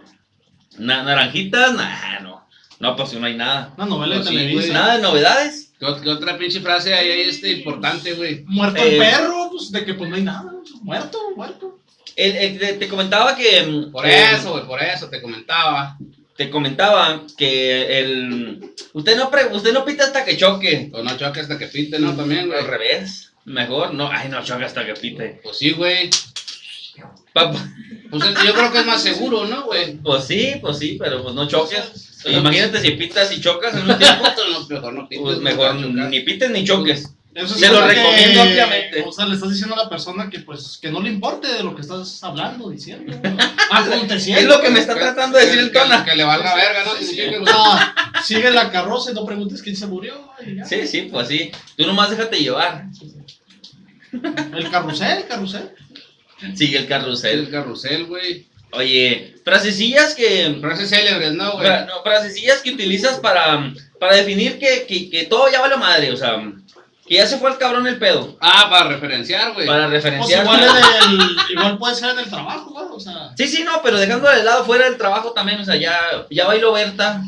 Na- 0.78 1.04
naranjitas, 1.04 1.74
nah, 1.74 2.20
no. 2.20 2.46
No, 2.80 2.96
pues 2.98 3.14
no 3.14 3.26
hay 3.26 3.36
nada. 3.36 3.74
Una 3.78 3.86
novela 3.86 4.16
Pues 4.16 4.26
de 4.26 4.32
sí, 4.32 4.38
Televisa. 4.38 4.60
güey. 4.62 4.74
Nada 4.74 4.96
de 4.98 5.02
novedades. 5.02 5.73
¿Qué, 5.84 5.90
ot- 5.90 6.02
qué 6.02 6.10
otra 6.10 6.38
pinche 6.38 6.62
frase 6.62 6.94
hay 6.94 7.10
ahí 7.12 7.22
este 7.30 7.52
importante, 7.52 8.14
güey? 8.14 8.44
Muerto 8.46 8.82
Eh, 8.82 8.94
el 8.94 8.98
perro, 9.00 9.50
pues 9.52 9.70
de 9.72 9.84
que 9.84 9.94
pues 9.96 10.10
no 10.10 10.16
hay 10.16 10.24
nada. 10.24 10.50
Muerto, 10.82 11.20
muerto. 11.36 11.80
El- 12.16 12.36
el- 12.38 12.60
te, 12.60 12.74
te 12.74 12.88
comentaba 12.88 13.36
que. 13.36 13.64
mm, 13.64 13.92
Por 13.92 14.06
eh, 14.06 14.32
eso, 14.34 14.52
güey, 14.52 14.66
por 14.66 14.82
eso 14.82 15.10
te 15.10 15.22
comentaba. 15.22 15.98
Te 16.38 16.50
comentaba 16.50 17.24
que 17.38 18.00
el. 18.00 18.74
Usted 18.94 19.18
no, 19.18 19.30
pre- 19.30 19.48
usted 19.54 19.74
no 19.74 19.84
pita 19.84 20.06
hasta 20.06 20.24
que 20.24 20.38
choque. 20.38 20.90
O 20.94 21.04
no 21.04 21.18
choque 21.18 21.42
hasta 21.42 21.58
que 21.58 21.68
pite, 21.68 22.00
¿no? 22.00 22.16
También, 22.16 22.48
güey. 22.48 22.60
Al 22.60 22.68
revés. 22.68 23.34
Mejor, 23.46 23.94
no. 23.94 24.10
Ay, 24.10 24.30
no 24.30 24.42
choque 24.44 24.64
hasta 24.64 24.86
que 24.86 24.94
pite. 24.94 25.42
Pues 25.44 25.58
sí, 25.58 25.72
güey. 25.72 26.10
Pues 28.10 28.24
es- 28.26 28.44
yo 28.46 28.54
creo 28.54 28.72
que 28.72 28.80
es 28.80 28.86
más 28.86 29.02
seguro, 29.02 29.46
¿no, 29.46 29.64
güey? 29.66 29.98
Pues 29.98 30.26
sí, 30.26 30.54
pues 30.62 30.78
sí, 30.78 30.98
pero 31.00 31.24
pues 31.24 31.36
no 31.36 31.48
choques. 31.48 32.03
Imagínate 32.26 32.82
si 32.82 32.92
pitas 32.92 33.32
y 33.32 33.42
chocas 33.42 33.76
en 33.76 33.90
un 33.90 33.98
tiempo. 33.98 34.24
No, 34.54 34.68
mejor 34.68 34.94
no 34.94 35.08
pites. 35.10 35.24
Pues 35.24 35.38
mejor 35.40 35.76
ni 35.76 36.20
pites 36.22 36.50
ni 36.52 36.64
choques. 36.64 37.14
Eso 37.36 37.56
Se 37.56 37.68
lo 37.70 37.86
recomiendo 37.88 38.44
ampliamente. 38.44 39.04
O 39.08 39.12
sea, 39.12 39.26
le 39.26 39.34
estás 39.34 39.50
diciendo 39.50 39.74
a 39.74 39.84
la 39.84 39.90
persona 39.90 40.30
que 40.30 40.40
pues 40.40 40.78
que 40.80 40.92
no 40.92 41.02
le 41.02 41.10
importe 41.10 41.48
de 41.48 41.64
lo 41.64 41.76
que 41.76 41.82
estás 41.82 42.24
hablando, 42.24 42.70
diciendo. 42.70 43.12
Aconteciendo. 43.72 44.40
Es 44.42 44.48
lo 44.48 44.62
que 44.62 44.70
me 44.70 44.80
está 44.80 44.94
tratando 44.94 45.38
de 45.38 45.46
decir 45.46 45.60
el 45.60 45.72
Tona. 45.72 46.06
Que 46.06 46.16
le 46.16 46.24
valga 46.24 46.54
verga, 46.56 46.84
¿no? 46.86 46.96
Significa 46.96 47.32
que- 47.32 47.38
O 47.40 47.46
sea, 47.46 47.96
sigue 48.24 48.52
la 48.52 48.72
carroza 48.72 49.12
y 49.12 49.14
no 49.16 49.26
preguntes 49.26 49.64
quién 49.64 49.76
se 49.76 49.88
murió. 49.88 50.30
Sí, 50.68 50.86
sí, 50.88 51.10
pues 51.12 51.28
sí. 51.28 51.52
Tú 51.76 51.88
nomás 51.88 52.12
déjate 52.12 52.38
llevar. 52.38 52.86
El 54.56 54.70
carrusel, 54.70 55.18
el 55.20 55.28
carrusel. 55.28 55.72
Sigue 56.56 56.78
el 56.78 56.84
El 56.84 56.90
carrusel. 56.90 57.50
carrusel, 57.50 58.06
güey. 58.06 58.46
Oye, 58.74 59.36
frasecillas 59.46 60.16
que. 60.16 60.58
Frases 60.62 60.90
célebres, 60.90 61.34
¿no, 61.34 61.54
güey? 61.54 61.66
fra- 61.68 61.86
no, 61.86 62.02
frasecillas 62.04 62.62
que 62.62 62.72
utilizas 62.72 63.20
para, 63.20 63.74
para 64.00 64.16
definir 64.16 64.60
que, 64.60 64.86
que, 64.88 65.10
que 65.10 65.24
todo 65.26 65.50
ya 65.52 65.62
vale 65.62 65.78
madre. 65.78 66.12
O 66.12 66.18
sea, 66.18 66.42
que 67.08 67.16
ya 67.16 67.28
se 67.28 67.38
fue 67.38 67.52
al 67.52 67.58
cabrón 67.58 67.86
el 67.88 67.98
pedo. 68.00 68.38
Ah, 68.40 68.68
para 68.70 68.90
referenciar, 68.90 69.54
güey. 69.54 69.68
Para 69.68 69.90
Pues 69.90 70.04
referenciar. 70.04 70.44
igual, 70.44 70.62
en 70.62 71.12
el, 71.12 71.38
igual 71.52 71.78
puede 71.78 71.96
ser 71.96 72.10
en 72.12 72.20
el 72.20 72.30
trabajo, 72.30 72.72
güey. 72.72 72.86
O 72.92 73.00
sea, 73.00 73.32
Sí, 73.38 73.48
sí, 73.48 73.64
no, 73.64 73.82
pero 73.84 74.00
dejando 74.00 74.30
de 74.30 74.44
lado 74.44 74.64
fuera 74.66 74.86
del 74.86 74.98
trabajo 74.98 75.32
también. 75.34 75.60
O 75.60 75.66
sea, 75.66 75.76
ya, 75.76 76.00
ya 76.30 76.46
bailó 76.48 76.72
Berta. 76.74 77.22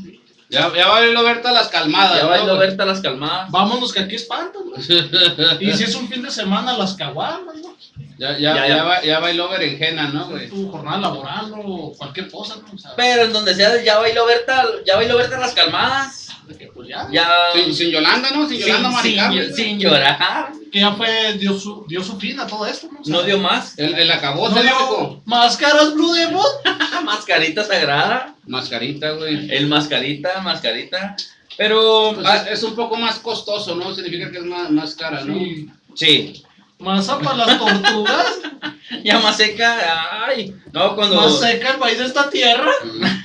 Ya, 0.55 0.71
ya 0.75 0.87
va 0.87 0.97
a 0.97 1.05
irlo 1.05 1.23
Berta 1.23 1.49
a 1.49 1.53
las 1.53 1.67
calmadas. 1.67 2.17
Ya 2.17 2.23
¿no, 2.23 2.29
bailó 2.29 2.55
güey? 2.55 2.67
Berta 2.67 2.85
las 2.85 3.01
calmadas. 3.01 3.51
Vámonos 3.51 3.93
que 3.93 3.99
aquí 3.99 4.15
espantan, 4.15 4.61
¿no? 4.69 4.75
Y 5.59 5.73
si 5.73 5.83
es 5.83 5.95
un 5.95 6.07
fin 6.07 6.21
de 6.23 6.31
semana, 6.31 6.77
las 6.77 6.93
caguamas, 6.95 7.55
¿no? 7.57 7.75
Ya, 8.17 8.31
ya, 8.37 8.55
Ya, 8.55 8.55
ya, 8.55 8.75
ya. 8.77 8.83
va- 8.83 9.01
ya 9.03 9.19
bailó 9.19 9.49
berenjena, 9.49 10.07
¿no, 10.07 10.29
güey? 10.29 10.49
Tu 10.49 10.69
jornada 10.71 10.97
laboral 10.99 11.51
o 11.65 11.93
cualquier 11.97 12.31
cosa, 12.31 12.55
¿no? 12.55 12.73
O 12.73 12.77
sea, 12.77 12.91
Pero 12.95 13.23
en 13.23 13.33
donde 13.33 13.53
sea, 13.53 13.81
ya 13.83 13.97
bailó 13.99 14.25
Berta, 14.25 14.65
ya 14.85 14.95
bailó 14.95 15.17
Berta 15.17 15.37
las 15.37 15.53
calmadas. 15.53 16.24
Que, 16.57 16.67
pues 16.67 16.87
ya, 16.87 17.07
Ya. 17.11 17.27
Sin, 17.53 17.73
sin 17.73 17.89
Yolanda, 17.91 18.29
¿no? 18.31 18.47
Sin 18.47 18.59
Yolanda 18.59 18.89
sin, 18.89 18.95
Maricarmen. 18.97 19.45
sin- 19.47 19.55
sin 19.55 19.79
llorar. 19.79 20.51
que 20.71 20.79
ya 20.79 20.91
fue, 20.93 21.33
dio 21.33 21.57
su, 21.57 21.85
dio 21.87 22.03
su 22.03 22.19
fin 22.19 22.39
a 22.39 22.45
todo 22.47 22.65
esto, 22.67 22.87
¿no? 22.91 22.99
O 22.99 23.03
sea, 23.03 23.15
No 23.15 23.23
dio 23.23 23.39
más. 23.39 23.77
El, 23.79 23.95
el 23.95 24.11
acabó, 24.11 24.49
no 24.49 24.55
¿no, 24.55 24.61
dio 24.61 25.21
máscaras 25.25 25.93
Blue 25.93 26.13
Demon. 26.13 26.45
Mascarita 27.05 27.63
sagrada. 27.63 28.35
Mascarita, 28.45 29.11
güey. 29.11 29.49
El 29.51 29.67
mascarita, 29.67 30.39
mascarita. 30.41 31.15
Pero. 31.57 32.11
Pues 32.15 32.27
ah, 32.27 32.37
es, 32.47 32.59
es 32.59 32.63
un 32.63 32.75
poco 32.75 32.95
más 32.97 33.19
costoso, 33.19 33.75
¿no? 33.75 33.93
Significa 33.95 34.29
que 34.31 34.39
es 34.39 34.43
más, 34.43 34.69
más 34.71 34.95
cara, 34.95 35.21
¿no? 35.23 35.33
Sí. 35.35 35.69
sí. 35.95 36.43
Masa 36.77 37.17
para 37.19 37.37
las 37.45 37.57
tortugas, 37.57 38.27
Ya 39.03 39.19
más 39.19 39.37
seca. 39.37 40.25
Ay. 40.27 40.53
No, 40.73 40.93
cuando. 40.95 41.15
más 41.21 41.39
seca 41.39 41.71
el 41.71 41.77
país 41.77 41.97
de 41.99 42.05
esta 42.05 42.29
tierra. 42.29 42.69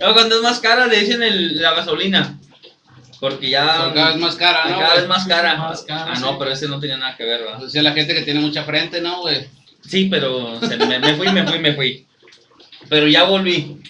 No, 0.00 0.12
cuando 0.14 0.36
es 0.36 0.42
más 0.42 0.60
cara 0.60 0.86
le 0.86 1.00
dicen 1.00 1.20
el- 1.24 1.60
la 1.60 1.74
gasolina. 1.74 2.38
Porque 3.20 3.50
ya. 3.50 3.90
Cada 3.94 4.08
vez 4.12 4.16
más 4.16 4.36
cara, 4.36 4.68
¿no? 4.68 4.78
cada 4.78 4.94
vez 4.94 5.06
más 5.08 5.26
cara. 5.26 5.56
Más 5.56 5.82
cara, 5.82 6.06
ah, 6.12 6.16
sí. 6.16 6.22
no, 6.22 6.38
pero 6.38 6.52
ese 6.52 6.68
no 6.68 6.78
tenía 6.78 6.96
nada 6.96 7.16
que 7.16 7.24
ver, 7.24 7.40
¿verdad? 7.42 7.62
O 7.64 7.68
sea, 7.68 7.82
la 7.82 7.92
gente 7.92 8.14
que 8.14 8.22
tiene 8.22 8.40
mucha 8.40 8.62
frente, 8.64 9.00
¿no, 9.00 9.22
güey? 9.22 9.48
Sí, 9.86 10.06
pero 10.10 10.60
se- 10.60 10.76
me, 10.76 10.98
me 10.98 11.14
fui, 11.14 11.28
me 11.32 11.46
fui, 11.46 11.58
me 11.58 11.74
fui. 11.74 12.06
Pero 12.88 13.06
ya 13.08 13.24
volví. 13.24 13.80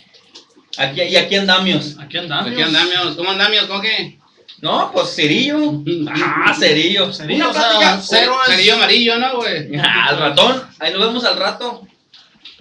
Aquí, 0.79 1.03
y 1.03 1.17
aquí 1.17 1.35
andamios. 1.37 1.97
Aquí 1.99 2.19
andamos. 2.19 2.53
Aquí 2.53 2.63
andamios. 2.63 3.17
¿Cómo 3.17 3.31
andamios? 3.31 3.67
¿Cómo 3.67 3.81
qué? 3.81 4.19
No, 4.61 4.91
pues 4.93 5.15
cerillo. 5.15 5.83
Ah, 6.11 6.55
cerillo. 6.59 7.13
Cerillo, 7.13 7.51
o 7.51 7.53
sea, 7.53 8.01
cero 8.01 8.37
es- 8.47 8.55
Cerillo 8.55 8.75
amarillo, 8.75 9.19
¿no, 9.19 9.37
güey? 9.37 9.77
Ah, 9.79 10.07
al 10.11 10.19
ratón. 10.19 10.63
Ahí 10.79 10.93
nos 10.93 11.01
vemos 11.07 11.25
al 11.25 11.37
rato. 11.37 11.87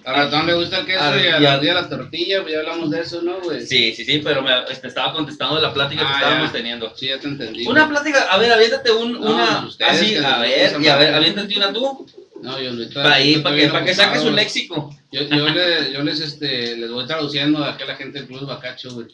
A 0.04 0.12
ratón 0.12 0.46
le 0.46 0.54
gusta 0.54 0.78
el 0.78 0.86
queso 0.86 1.16
y 1.18 1.26
a 1.26 1.38
y 1.38 1.66
la 1.66 1.88
tortilla, 1.88 2.40
pues 2.42 2.54
ya 2.54 2.60
hablamos 2.60 2.90
de 2.90 3.00
eso, 3.00 3.20
¿no, 3.20 3.40
güey? 3.40 3.66
Sí, 3.66 3.92
sí, 3.94 4.04
sí, 4.04 4.20
pero 4.24 4.42
me 4.42 4.50
este, 4.70 4.88
estaba 4.88 5.12
contestando 5.12 5.56
de 5.56 5.62
la 5.62 5.74
plática 5.74 6.02
que 6.02 6.08
Ah, 6.08 6.14
estábamos 6.18 6.46
ya. 6.46 6.52
teniendo. 6.52 6.92
Sí, 6.96 7.08
ya 7.08 7.18
te 7.18 7.28
entendí. 7.28 7.66
Una 7.66 7.84
güey. 7.84 7.90
plática, 8.00 8.22
a 8.30 8.38
ver, 8.38 8.52
aviéntate 8.52 8.90
un, 8.92 9.12
No, 9.12 9.20
una. 9.34 9.60
pues 9.60 9.72
ustedes 9.72 9.90
así, 9.92 10.16
a 10.16 10.38
ver, 10.38 10.80
y 10.80 10.88
a 10.88 10.96
ver, 10.96 11.14
aviéntate 11.14 11.56
una 11.56 11.72
tú. 11.72 12.06
No, 12.40 12.60
yo 12.60 12.70
ahorita- 12.70 13.02
Para 13.02 13.14
ahí, 13.16 13.36
para 13.40 13.56
que, 13.56 13.68
para 13.68 13.84
que 13.84 13.94
saques 13.94 14.22
un 14.22 14.36
léxico. 14.36 14.94
Yo, 15.10 15.22
yo, 15.22 15.48
le, 15.48 15.92
yo 15.92 16.02
les, 16.02 16.20
este, 16.20 16.76
les 16.76 16.90
voy 16.90 17.04
traduciendo 17.06 17.64
a 17.64 17.76
la 17.76 17.96
gente 17.96 18.20
del 18.20 18.28
Club 18.28 18.46
Bacacho, 18.46 18.90
güey. 18.94 19.08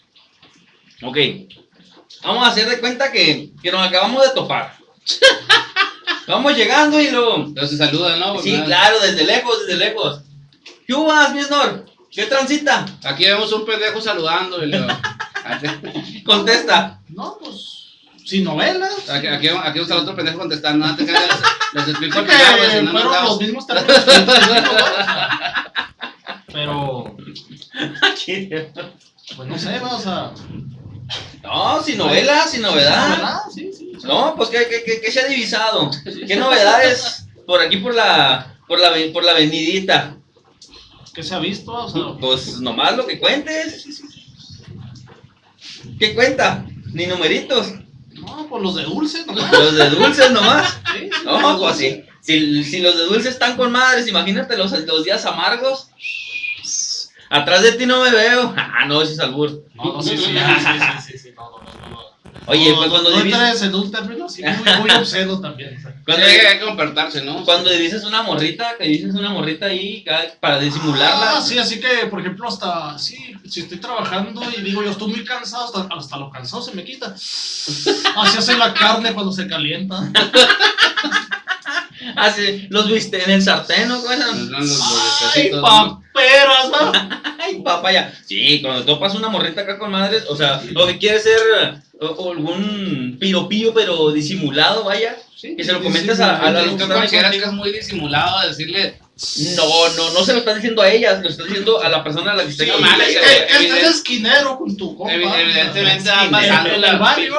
Ok. 1.03 1.17
Vamos 2.23 2.47
a 2.47 2.51
hacer 2.51 2.69
de 2.69 2.79
cuenta 2.79 3.11
que, 3.11 3.51
que 3.63 3.73
nos 3.73 3.87
acabamos 3.87 4.23
de 4.23 4.35
topar. 4.35 4.77
Vamos 6.27 6.57
llegando 6.57 7.01
y 7.01 7.11
lo. 7.11 7.37
Entonces 7.37 7.71
se 7.71 7.85
saludan, 7.85 8.19
¿no? 8.21 8.41
Sí, 8.41 8.61
claro, 8.65 8.99
desde 9.01 9.25
lejos, 9.25 9.67
desde 9.67 9.79
lejos. 9.85 10.21
¿Qué 10.87 10.95
vas, 10.95 11.33
mi 11.35 11.43
Snor? 11.43 11.87
¿Qué 12.11 12.27
transita? 12.27 12.87
Aquí 13.05 13.25
vemos 13.25 13.53
un 13.53 13.65
pendejo 13.65 14.01
saludando 14.01 14.63
y 14.63 14.69
luego... 14.69 14.87
Contesta. 16.25 17.01
No, 17.09 17.39
pues, 17.39 17.75
sin 18.25 18.45
novelas. 18.45 19.09
Aquí, 19.11 19.27
aquí, 19.27 19.49
aquí 19.49 19.81
está 19.81 19.95
el 19.95 20.01
otro 20.01 20.15
pendejo 20.17 20.39
contestando. 20.39 20.87
No 20.87 20.97
te 20.97 21.05
les 21.05 21.89
explico 21.89 22.15
Sí 22.15 22.21
el 22.21 22.27
que 22.27 22.33
programa, 22.33 22.71
si 22.71 22.77
no, 22.77 22.93
no 22.93 23.01
fueron 23.01 23.25
los 23.25 23.41
mismos. 23.41 23.67
Pero, 26.53 27.17
pues 29.37 29.49
no 29.49 29.59
sé, 29.59 29.81
¿no? 29.81 29.97
o 29.97 30.01
sea. 30.01 30.31
No, 31.43 31.83
sin 31.83 31.99
novela, 31.99 32.47
sin 32.47 32.63
novedad. 32.63 33.11
¿Verdad? 33.11 33.41
Sí, 33.53 33.73
sí. 33.73 33.93
sí. 34.01 34.07
No, 34.07 34.35
pues 34.37 34.49
¿qué, 34.51 34.67
qué, 34.69 34.85
qué, 34.85 35.01
qué 35.01 35.11
se 35.11 35.21
ha 35.21 35.27
divisado? 35.27 35.91
¿Qué 36.27 36.37
novedades 36.37 37.27
por 37.47 37.61
aquí 37.61 37.79
por 37.79 37.93
la 37.95 38.57
por 38.69 38.79
la 38.79 38.93
por 39.13 39.25
la 39.25 39.33
avenidita? 39.33 40.17
¿Qué 41.15 41.23
se 41.23 41.35
ha 41.35 41.39
visto? 41.39 41.73
O 41.73 41.89
sea, 41.89 42.03
Pues 42.21 42.61
nomás 42.61 42.97
lo 42.97 43.07
que 43.07 43.19
cuentes. 43.19 43.87
¿Qué 45.99 46.15
cuenta? 46.15 46.67
Ni 46.93 47.07
numeritos. 47.07 47.73
no, 48.15 48.47
pues 48.49 48.63
los 48.63 48.75
de 48.77 48.85
dulce, 48.85 49.25
¿no? 49.27 49.35
Los 49.35 49.75
de 49.77 49.91
dulces 49.91 50.31
nomás. 50.31 50.81
Sí, 50.95 51.11
sí, 51.13 51.25
No, 51.25 51.41
pues 51.41 51.57
dulces. 51.59 51.77
sí. 51.79 52.05
Si, 52.21 52.65
si 52.65 52.79
los 52.81 52.97
de 52.97 53.05
dulces 53.05 53.33
están 53.35 53.57
con 53.57 53.71
madres, 53.73 54.07
imagínate 54.09 54.57
los, 54.57 54.71
los 54.73 55.05
días 55.05 55.25
amargos. 55.27 55.89
Atrás 57.31 57.63
de 57.63 57.73
ti 57.73 57.85
no 57.87 58.01
me 58.03 58.11
veo. 58.11 58.55
Ah, 58.77 58.87
no, 58.87 59.03
ese 59.03 59.13
es 59.15 59.21
albur. 59.21 59.65
No, 59.75 59.95
no, 59.95 60.03
sí, 60.03 60.17
sí, 60.17 60.25
sí, 60.25 60.33
sí, 60.33 61.13
sí, 61.13 61.19
sí, 61.19 61.29
no, 61.37 61.51
no, 61.51 61.59
no, 61.59 61.91
no. 61.91 62.04
Oye, 62.47 62.71
No, 62.71 62.77
pues 62.77 62.91
cuando 62.91 63.11
no 63.11 63.17
divises, 63.17 63.63
en 63.63 63.75
un 63.75 63.91
término 63.91 64.27
así 64.27 64.43
muy, 64.43 64.81
muy 64.81 64.91
obsceno 64.91 65.41
también. 65.41 65.77
o 65.79 65.81
sea. 65.81 65.95
cuando, 66.05 66.27
Sí, 66.27 66.33
hay 66.33 66.59
que 66.59 66.65
compartirse, 66.65 67.25
¿no? 67.25 67.45
cuando 67.45 67.71
dices 67.71 68.05
una 68.05 68.23
morrita, 68.23 68.77
que 68.79 68.85
dices 68.85 69.15
una 69.15 69.31
morrita 69.31 69.67
ahí 69.67 70.05
para 70.41 70.59
disimularla. 70.59 71.39
Ah, 71.39 71.41
sí, 71.41 71.59
así 71.59 71.81
que, 71.81 72.07
por 72.11 72.21
ejemplo, 72.21 72.49
hasta, 72.49 72.99
sí, 72.99 73.35
si 73.49 73.61
estoy 73.61 73.79
trabajando 73.79 74.43
y 74.57 74.61
digo 74.63 74.83
yo 74.83 74.91
estoy 74.91 75.09
muy 75.09 75.25
cansado, 75.25 75.65
hasta, 75.65 75.95
hasta 75.95 76.17
lo 76.19 76.31
cansado 76.31 76.63
se 76.63 76.73
me 76.73 76.85
quita. 76.85 77.15
Así 77.15 78.39
hace 78.39 78.57
la 78.57 78.75
carne 78.75 79.15
cuando 79.15 79.33
se 79.33 79.47
calienta. 79.47 80.11
Ah, 82.17 82.31
sí, 82.31 82.67
los 82.71 82.89
viste 82.89 83.23
en 83.23 83.31
el 83.31 83.43
sartén, 83.43 83.89
¿no? 83.89 83.99
Ay, 85.35 85.51
paperas, 85.51 86.71
¿no? 86.71 87.14
Ay, 87.65 87.75
papaya. 87.77 88.13
Sí, 88.27 88.61
cuando 88.63 88.85
topas 88.85 89.15
una 89.15 89.29
morrita 89.29 89.63
acá 89.63 89.79
con 89.79 89.91
madres, 89.91 90.25
o 90.29 90.37
sea, 90.37 90.63
lo 90.73 90.87
que 90.87 90.99
quiere 90.99 91.19
ser 91.21 91.39
algún 92.01 93.17
piropillo, 93.21 93.73
pero 93.75 94.11
disimulado, 94.13 94.85
vaya. 94.85 95.17
Sí, 95.37 95.57
Que 95.57 95.65
se 95.65 95.73
lo 95.73 95.81
sí, 95.83 96.11
a- 96.23 96.37
a 96.39 96.51
la- 96.51 96.63
sí, 96.65 96.71
¿Tú 96.71 96.79
que 96.79 96.87
consideras 96.95 97.31
que 97.33 97.39
es 97.45 97.53
muy 97.53 97.71
disimulado 97.73 98.49
decirle 98.49 98.99
No, 99.57 99.89
no, 99.97 100.11
no 100.13 100.25
se 100.25 100.33
lo 100.33 100.39
estás 100.41 100.57
diciendo 100.57 100.83
a 100.83 100.91
ellas, 100.91 101.23
lo 101.23 101.29
estás 101.29 101.47
diciendo 101.47 101.81
a 101.83 101.89
la 101.89 102.03
persona 102.03 102.33
a 102.33 102.35
la 102.35 102.43
que 102.45 102.51
esté 102.51 102.65
Sí, 102.65 102.71
evidente- 102.71 103.87
esquinero 103.87 104.59
con 104.59 104.77
tu 104.77 104.97
compa. 104.97 105.13
Evi- 105.15 105.33
Evidentemente 105.41 106.11
va 106.11 106.31
pasando 106.31 106.77
la 106.79 106.97
barrio. 106.97 107.35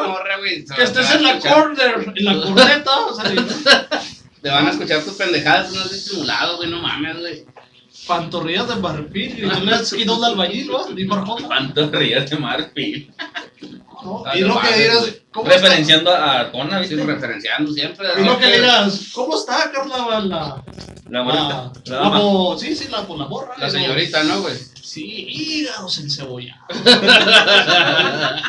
Que 0.76 0.84
estés 0.84 1.12
en 1.12 1.24
la 1.24 1.40
corner, 1.40 2.14
en 2.16 2.26
la 2.26 2.34
corneta, 2.42 3.00
o 3.08 3.14
sea, 3.16 3.26
Te 4.42 4.50
van 4.52 4.68
a 4.68 4.72
escuchar 4.72 5.04
tus 5.04 5.16
pendejadas, 5.16 5.72
no 5.74 5.82
es 5.84 5.92
disimulado, 5.92 6.58
güey, 6.58 6.70
no 6.70 6.80
mames, 6.80 7.18
güey. 7.20 7.44
Pantorrillas 8.08 8.68
de 8.68 8.76
marfil 8.76 9.44
y 9.46 9.50
tú 9.50 9.66
le 9.66 9.76
esquinos 9.76 10.22
de 10.22 10.28
albañil, 10.28 10.68
¿no? 10.68 10.80
Por 11.10 11.26
joda. 11.26 11.48
¿Cuántos 11.48 11.92
rías 11.92 12.30
de 12.30 12.38
marfil? 12.38 13.14
¿no? 14.04 14.24
Y 14.36 14.40
lo 14.42 14.54
que 14.56 14.62
mames, 14.62 14.78
digas, 14.78 15.00
güey. 15.00 15.22
¿cómo 15.32 15.50
está? 15.50 15.62
Referenciando 15.64 16.12
a 16.14 16.40
Arjona, 16.42 16.80
¿viste? 16.80 16.96
Referenciando 17.04 17.72
siempre. 17.74 18.08
Y 18.20 18.24
lo 18.24 18.38
que 18.38 18.48
digas, 18.58 19.08
¿cómo 19.14 19.36
está, 19.36 19.72
Carla? 19.72 20.20
La, 20.22 20.64
La 21.10 21.24
morrita. 21.24 21.44
la, 21.50 21.72
La 21.86 21.96
la 21.96 21.98
dama. 22.04 22.18
mo- 22.20 22.58
sí, 22.58 22.76
sí, 22.76 22.88
la, 22.92 23.02
pues, 23.08 23.20
la 23.20 23.26
morra. 23.28 23.54
La 23.58 23.70
señorita, 23.70 24.24
¿no, 24.24 24.42
güey? 24.42 24.54
Sí, 24.84 25.26
hígados 25.28 25.98
encebollados. 25.98 26.62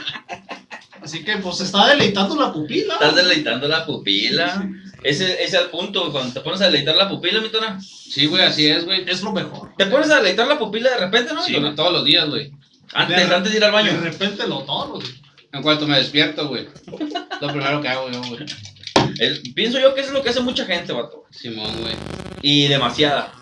Así 1.02 1.24
que, 1.24 1.36
pues, 1.38 1.60
está 1.60 1.86
deleitando 1.88 2.34
la 2.36 2.52
pupila. 2.52 2.94
Estás 2.94 3.14
deleitando 3.14 3.68
la 3.68 3.86
pupila. 3.86 4.68
Ese, 5.02 5.34
ese 5.34 5.44
es 5.44 5.54
el 5.54 5.70
punto, 5.70 6.10
cuando 6.10 6.32
te 6.32 6.40
pones 6.40 6.60
a 6.60 6.66
deleitar 6.66 6.96
la 6.96 7.08
pupila, 7.08 7.40
mi 7.40 7.48
tona. 7.48 7.80
Sí, 7.80 8.26
güey, 8.26 8.42
así 8.44 8.66
es, 8.66 8.84
güey. 8.84 9.04
Es 9.08 9.22
lo 9.22 9.32
mejor. 9.32 9.72
Te 9.76 9.86
pones 9.86 10.10
a 10.10 10.16
deleitar 10.16 10.46
la 10.48 10.58
pupila 10.58 10.90
de 10.90 10.96
repente, 10.98 11.32
¿no? 11.34 11.40
mi 11.42 11.46
Sí, 11.46 11.52
tona? 11.54 11.66
güey, 11.66 11.76
todos 11.76 11.92
los 11.92 12.04
días, 12.04 12.28
güey. 12.28 12.50
Antes, 12.92 13.28
De- 13.28 13.34
antes 13.34 13.52
de 13.52 13.58
ir 13.58 13.64
al 13.64 13.70
De 13.72 13.76
baño. 13.76 14.00
repente 14.00 14.46
lo 14.46 14.60
tono. 14.64 14.98
En 15.52 15.62
cuanto 15.62 15.86
me 15.86 15.96
despierto, 15.98 16.48
güey. 16.48 16.68
Lo 17.40 17.48
primero 17.48 17.80
que 17.80 17.88
hago 17.88 18.10
yo, 18.10 18.20
güey. 18.22 18.44
El- 19.18 19.42
pienso 19.54 19.78
yo 19.78 19.94
que 19.94 20.00
eso 20.00 20.10
es 20.10 20.14
lo 20.14 20.22
que 20.22 20.30
hace 20.30 20.40
mucha 20.40 20.64
gente, 20.66 20.92
vato. 20.92 21.24
Simón, 21.30 21.70
güey. 21.82 21.94
Y 22.42 22.66
demasiada. 22.68 23.32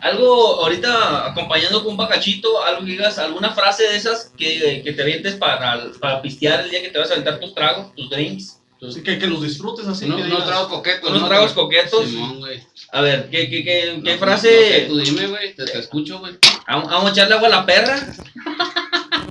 Algo, 0.00 0.62
ahorita 0.62 1.30
acompañando 1.30 1.82
con 1.82 1.92
un 1.92 1.96
bacachito, 1.96 2.62
algo 2.64 2.80
que 2.84 2.92
digas, 2.92 3.18
alguna 3.18 3.50
frase 3.54 3.84
de 3.84 3.96
esas 3.96 4.32
que, 4.36 4.82
que 4.84 4.92
te 4.92 5.02
avientes 5.02 5.36
para, 5.36 5.80
para 6.00 6.20
pistear 6.20 6.60
el 6.64 6.70
día 6.70 6.82
que 6.82 6.88
te 6.88 6.98
vas 6.98 7.10
a 7.10 7.12
aventar 7.12 7.38
tus 7.38 7.54
tragos, 7.54 7.94
tus 7.94 8.10
drinks. 8.10 8.58
Que, 9.04 9.16
que 9.18 9.26
los 9.28 9.40
disfrutes 9.42 9.86
así. 9.86 10.06
No, 10.06 10.16
que 10.16 10.24
no 10.24 10.44
tragos 10.44 10.66
coquetos. 10.68 11.08
Unos 11.10 11.22
¿no? 11.22 11.28
tragos 11.28 11.52
coquetos. 11.52 12.04
Simón, 12.08 12.40
güey. 12.40 12.60
A 12.90 13.00
ver, 13.00 13.30
¿qué, 13.30 13.48
qué, 13.48 13.62
qué, 13.62 14.00
qué 14.02 14.12
No, 14.14 14.18
frase? 14.18 14.50
no 14.50 14.58
sé, 14.66 14.80
tú 14.88 14.96
dime, 14.98 15.26
güey. 15.28 15.54
Te, 15.54 15.64
te 15.66 15.78
escucho, 15.78 16.18
güey. 16.18 16.36
¿Vamos 16.66 16.90
vamos 16.90 17.08
a 17.10 17.12
echarle 17.12 17.34
agua 17.36 17.46
a 17.46 17.50
la 17.50 17.66
perra? 17.66 17.96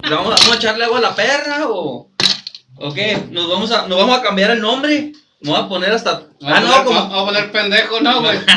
¿Le 0.03 0.15
¿Vamos, 0.15 0.29
vamos 0.35 0.51
a 0.51 0.55
echarle 0.55 0.85
agua 0.85 0.97
a 0.99 1.01
la 1.01 1.15
perra 1.15 1.67
o, 1.67 2.09
o 2.77 2.93
qué? 2.93 3.21
¿Nos 3.29 3.49
vamos, 3.49 3.71
a, 3.71 3.87
¿Nos 3.87 3.97
vamos 3.97 4.17
a 4.17 4.21
cambiar 4.21 4.51
el 4.51 4.61
nombre? 4.61 5.11
Me 5.41 5.49
voy 5.51 5.59
a 5.59 5.67
poner 5.67 5.91
hasta... 5.91 6.23
Ah, 6.43 6.59
no, 6.61 6.67
poner- 6.71 6.83
como... 6.85 6.99
Vamos 7.09 7.21
a 7.21 7.25
poner 7.25 7.51
pendejo, 7.51 7.99
¿no, 7.99 8.21
güey? 8.21 8.39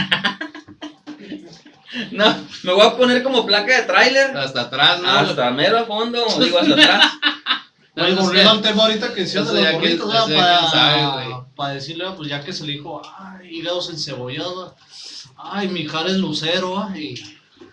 No, 2.10 2.24
me 2.64 2.72
voy 2.72 2.84
a 2.86 2.96
poner 2.96 3.22
como 3.22 3.46
placa 3.46 3.76
de 3.76 3.82
tráiler. 3.84 4.36
Hasta 4.36 4.62
atrás, 4.62 5.00
¿no? 5.00 5.08
Hasta 5.08 5.50
mero 5.52 5.78
a 5.78 5.84
fondo, 5.84 6.24
digo 6.40 6.58
hasta 6.58 6.72
atrás. 6.74 7.12
No, 7.96 8.04
Oye, 8.04 8.12
no 8.14 8.20
sé. 8.22 8.26
volviendo 8.26 8.50
al 8.50 8.62
tema 8.62 8.82
ahorita 8.84 9.14
que 9.14 9.20
decías 9.20 9.44
Eso 9.44 9.54
de 9.54 9.62
los 9.62 9.72
gorritos, 9.72 10.14
eso 10.14 10.28
ya 10.28 10.58
quién 10.58 10.70
sabe, 10.70 11.02
para, 11.02 11.44
para 11.54 11.74
decirle, 11.74 12.04
pues 12.16 12.28
ya 12.28 12.42
que 12.44 12.52
se 12.52 12.64
le 12.66 12.72
dijo, 12.72 13.00
ay, 13.18 13.48
hígados 13.56 13.90
encebollados, 13.90 14.72
ay, 15.36 15.68
Mijares 15.68 16.16
Lucero, 16.16 16.82
ay, 16.88 17.14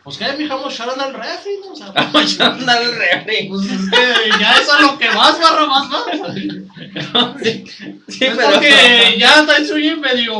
Pues 0.04 0.18
que 0.18 0.32
mi 0.34 0.48
vamos 0.48 0.68
a 0.68 0.74
echar 0.74 0.90
al 1.00 1.14
refri, 1.14 1.52
¿no? 1.66 1.74
O 1.74 1.76
sea, 1.76 1.92
Vamos 1.92 2.16
a 2.16 2.24
echar 2.24 2.52
a 2.52 2.54
andar 2.56 2.82
el 2.84 2.96
refri. 2.96 3.48
pues 3.50 3.66
es 3.66 3.90
que 3.90 4.40
ya 4.40 4.56
es 4.58 4.70
a 4.70 4.82
lo 4.82 4.98
que 5.00 5.08
vas, 5.10 5.40
barra 5.40 5.66
más, 5.66 5.90
¿no? 5.90 6.06
Sí, 7.44 7.64
sí, 8.08 8.26
es 8.26 8.36
pero. 8.38 8.52
porque 8.52 9.16
ya 9.18 9.42
está 9.42 9.58
eso 9.58 9.76
bien 9.76 10.00
medio 10.02 10.34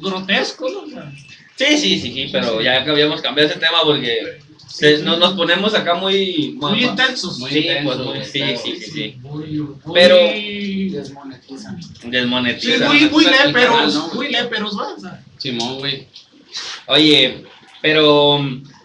grotesco, 0.00 0.68
¿no? 0.68 0.80
O 0.80 0.86
sea, 0.88 1.10
Sí, 1.56 1.78
sí, 1.78 1.98
sí, 2.00 2.12
sí, 2.12 2.28
pero 2.30 2.60
ya 2.60 2.84
que 2.84 2.90
habíamos 2.90 3.22
cambiado 3.22 3.48
ese 3.50 3.58
tema 3.58 3.78
porque 3.82 4.38
se- 4.66 4.98
no- 5.02 5.16
nos 5.16 5.34
ponemos 5.34 5.74
acá 5.74 5.94
muy. 5.94 6.56
muy 6.60 6.84
intensos. 6.84 7.38
Muy 7.38 7.50
Sí, 7.50 7.58
intenso, 7.60 7.84
pues 7.84 7.98
muy, 8.16 8.24
sí, 8.24 8.30
pero- 8.40 8.58
sí, 8.58 8.76
sí, 8.76 8.90
sí. 8.90 9.14
Muy, 9.20 9.46
muy- 9.84 9.94
Pero- 9.94 10.16
Desmonetizan. 10.98 11.82
Sí, 11.82 12.10
Desmonetiza. 12.10 12.88
muy, 12.88 13.00
muy 13.10 13.24
léperos, 13.24 13.94
¿no? 13.94 14.08
muy 14.14 14.28
léperos, 14.30 14.74
sea, 15.00 15.22
Simón, 15.38 15.78
güey. 15.78 16.06
Oye, 16.86 17.44
pero. 17.82 18.40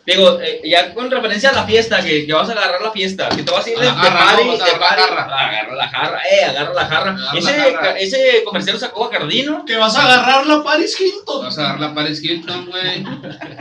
Digo, 0.06 0.40
eh, 0.42 0.62
ya 0.66 0.94
con 0.96 1.12
referencia 1.12 1.52
a 1.52 1.54
la 1.54 1.64
fiesta, 1.66 2.02
que, 2.04 2.26
que 2.26 2.34
vas 2.34 2.50
a 2.50 2.54
agarrar 2.54 2.82
la 2.82 2.92
fiesta, 2.92 3.30
que 3.30 3.44
te 3.44 3.52
vas 3.52 3.66
a 3.66 3.70
ir 3.70 3.78
de, 3.78 3.88
A 3.88 3.92
de 3.92 3.98
party, 3.98 4.44
¿no? 4.46 4.52
A 4.54 4.58
de 4.58 4.64
agarrar 4.64 4.80
party. 4.80 5.00
la 5.00 5.08
jarra. 5.08 5.48
Agarra 5.48 5.76
la 5.76 5.90
jarra, 5.90 6.22
eh, 6.30 6.46
agarra 6.46 6.74
la 6.74 6.86
jarra. 6.86 7.12
Agarra 7.12 7.38
ese, 7.38 7.58
la 7.58 7.64
jarra. 7.78 8.00
ese 8.00 8.44
comercial 8.44 8.80
sacó 8.80 9.02
Bacardino. 9.02 9.64
que 9.64 9.78
vas 9.78 9.96
a 9.96 10.04
agarrar 10.04 10.48
la 10.48 10.64
Paris 10.64 11.00
Hilton. 11.00 11.44
Vas 11.46 11.58
a 11.60 11.62
dar 11.64 11.80
la 11.80 11.94
Paris 11.94 12.24
Hilton, 12.24 12.66
güey. 12.66 13.04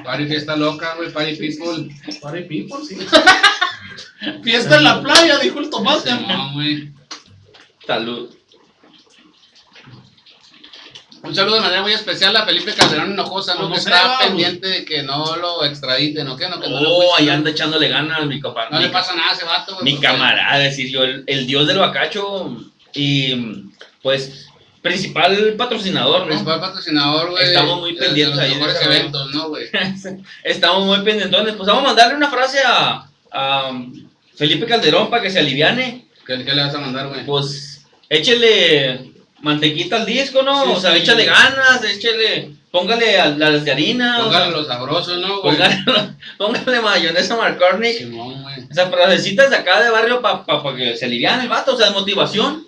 Party 0.03 0.26
fiesta 0.26 0.57
loca, 0.57 0.94
güey. 0.96 1.12
Party 1.12 1.37
people. 1.37 1.94
Party 2.22 2.42
people, 2.42 2.79
sí. 2.88 2.96
Fiesta 4.42 4.76
en 4.76 4.85
la 4.85 5.03
playa, 5.03 5.38
dijo 5.38 5.59
el 5.61 5.70
tomate. 5.70 6.11
Simón, 6.11 6.55
güey. 6.55 6.90
Salud. 7.87 8.31
Un 11.22 11.35
saludo 11.35 11.56
de 11.56 11.61
manera 11.61 11.83
muy 11.83 11.92
especial 11.92 12.35
a 12.37 12.44
Felipe 12.46 12.72
Calderón 12.74 13.12
Hinojosa, 13.12 13.54
¿no? 13.54 13.62
Como 13.62 13.74
Que 13.74 13.80
está 13.80 14.18
pendiente 14.20 14.66
de 14.68 14.85
que 14.87 15.02
no 15.02 15.37
lo 15.37 15.64
extraditen, 15.64 16.26
¿no? 16.26 16.37
Que 16.37 16.48
no, 16.48 16.59
que 16.61 16.68
no 16.68 16.80
lo 16.80 16.90
Oh, 16.96 17.14
ahí 17.16 17.26
¿no? 17.26 17.33
anda 17.33 17.50
echándole 17.50 17.88
ganas 17.88 18.24
mi 18.26 18.40
compa. 18.40 18.68
No 18.70 18.78
mi 18.78 18.85
le 18.85 18.90
pasa 18.90 19.14
nada 19.14 19.30
a 19.30 19.35
ese 19.35 19.44
vato. 19.44 19.78
Mi 19.83 19.92
porque- 19.94 20.06
camarada, 20.06 20.59
decir 20.59 20.88
yo, 20.90 21.04
el, 21.04 21.24
el 21.26 21.46
dios 21.46 21.66
del 21.66 21.78
bacacho 21.78 22.56
y 22.94 23.64
pues 24.02 24.46
principal 24.80 25.54
patrocinador, 25.59 26.20
¿no? 26.22 26.26
Principal 26.28 26.59
patrocinador, 26.61 27.30
güey. 27.33 27.44
Estamos 27.44 27.80
muy 27.80 27.94
pendientes 27.96 28.37
de 28.38 28.42
ahí 28.42 28.59
los 28.59 28.72
de 28.78 28.85
eventos, 28.87 29.35
¿no, 29.35 29.48
güey? 29.50 29.66
Estamos 30.44 30.87
muy 30.87 31.04
pendientes. 31.04 31.54
Pues 31.54 31.66
vamos 31.66 31.85
a 31.85 31.87
mandarle 31.88 32.14
una 32.16 32.30
frase 32.30 32.61
a, 32.66 33.06
a 33.30 33.72
Felipe 34.37 34.64
Calderón 34.64 35.11
para 35.11 35.22
que 35.22 35.30
se 35.30 35.38
aliviane. 35.38 36.06
¿Qué, 36.26 36.42
qué 36.44 36.54
le 36.54 36.62
vas 36.62 36.74
a 36.74 36.78
mandar, 36.78 37.09
güey? 37.09 37.26
Pues 37.26 37.85
échele 38.09 39.09
mantequita 39.42 39.96
al 39.96 40.07
disco, 40.07 40.42
¿no? 40.42 40.64
Sí, 40.64 40.70
o 40.74 40.81
sea, 40.81 40.92
sí. 40.92 40.98
échale 40.98 41.24
ganas, 41.24 41.83
échele, 41.85 42.50
póngale 42.70 43.20
a 43.20 43.29
las 43.31 43.64
de 43.64 43.72
harina. 43.72 44.20
o 44.20 44.24
Póngale 44.24 44.44
sea, 44.50 44.57
lo 44.57 44.64
sabroso, 44.64 45.16
¿no, 45.16 45.40
güey? 45.40 45.57
póngale, 45.57 45.85
póngale 46.38 46.81
mayonesa 46.81 47.37
McCormick. 47.37 47.98
Simón, 47.98 48.42
güey. 48.42 48.57
O 48.70 48.74
sea, 48.74 48.88
frasecitas 48.88 49.50
de 49.50 49.57
acá 49.57 49.83
de 49.83 49.90
barrio 49.90 50.20
para 50.20 50.44
que 50.76 50.96
se 50.96 51.07
aliviane 51.07 51.44
el 51.44 51.48
vato, 51.48 51.74
o 51.74 51.76
sea, 51.76 51.88
de 51.88 51.94
motivación. 51.94 52.66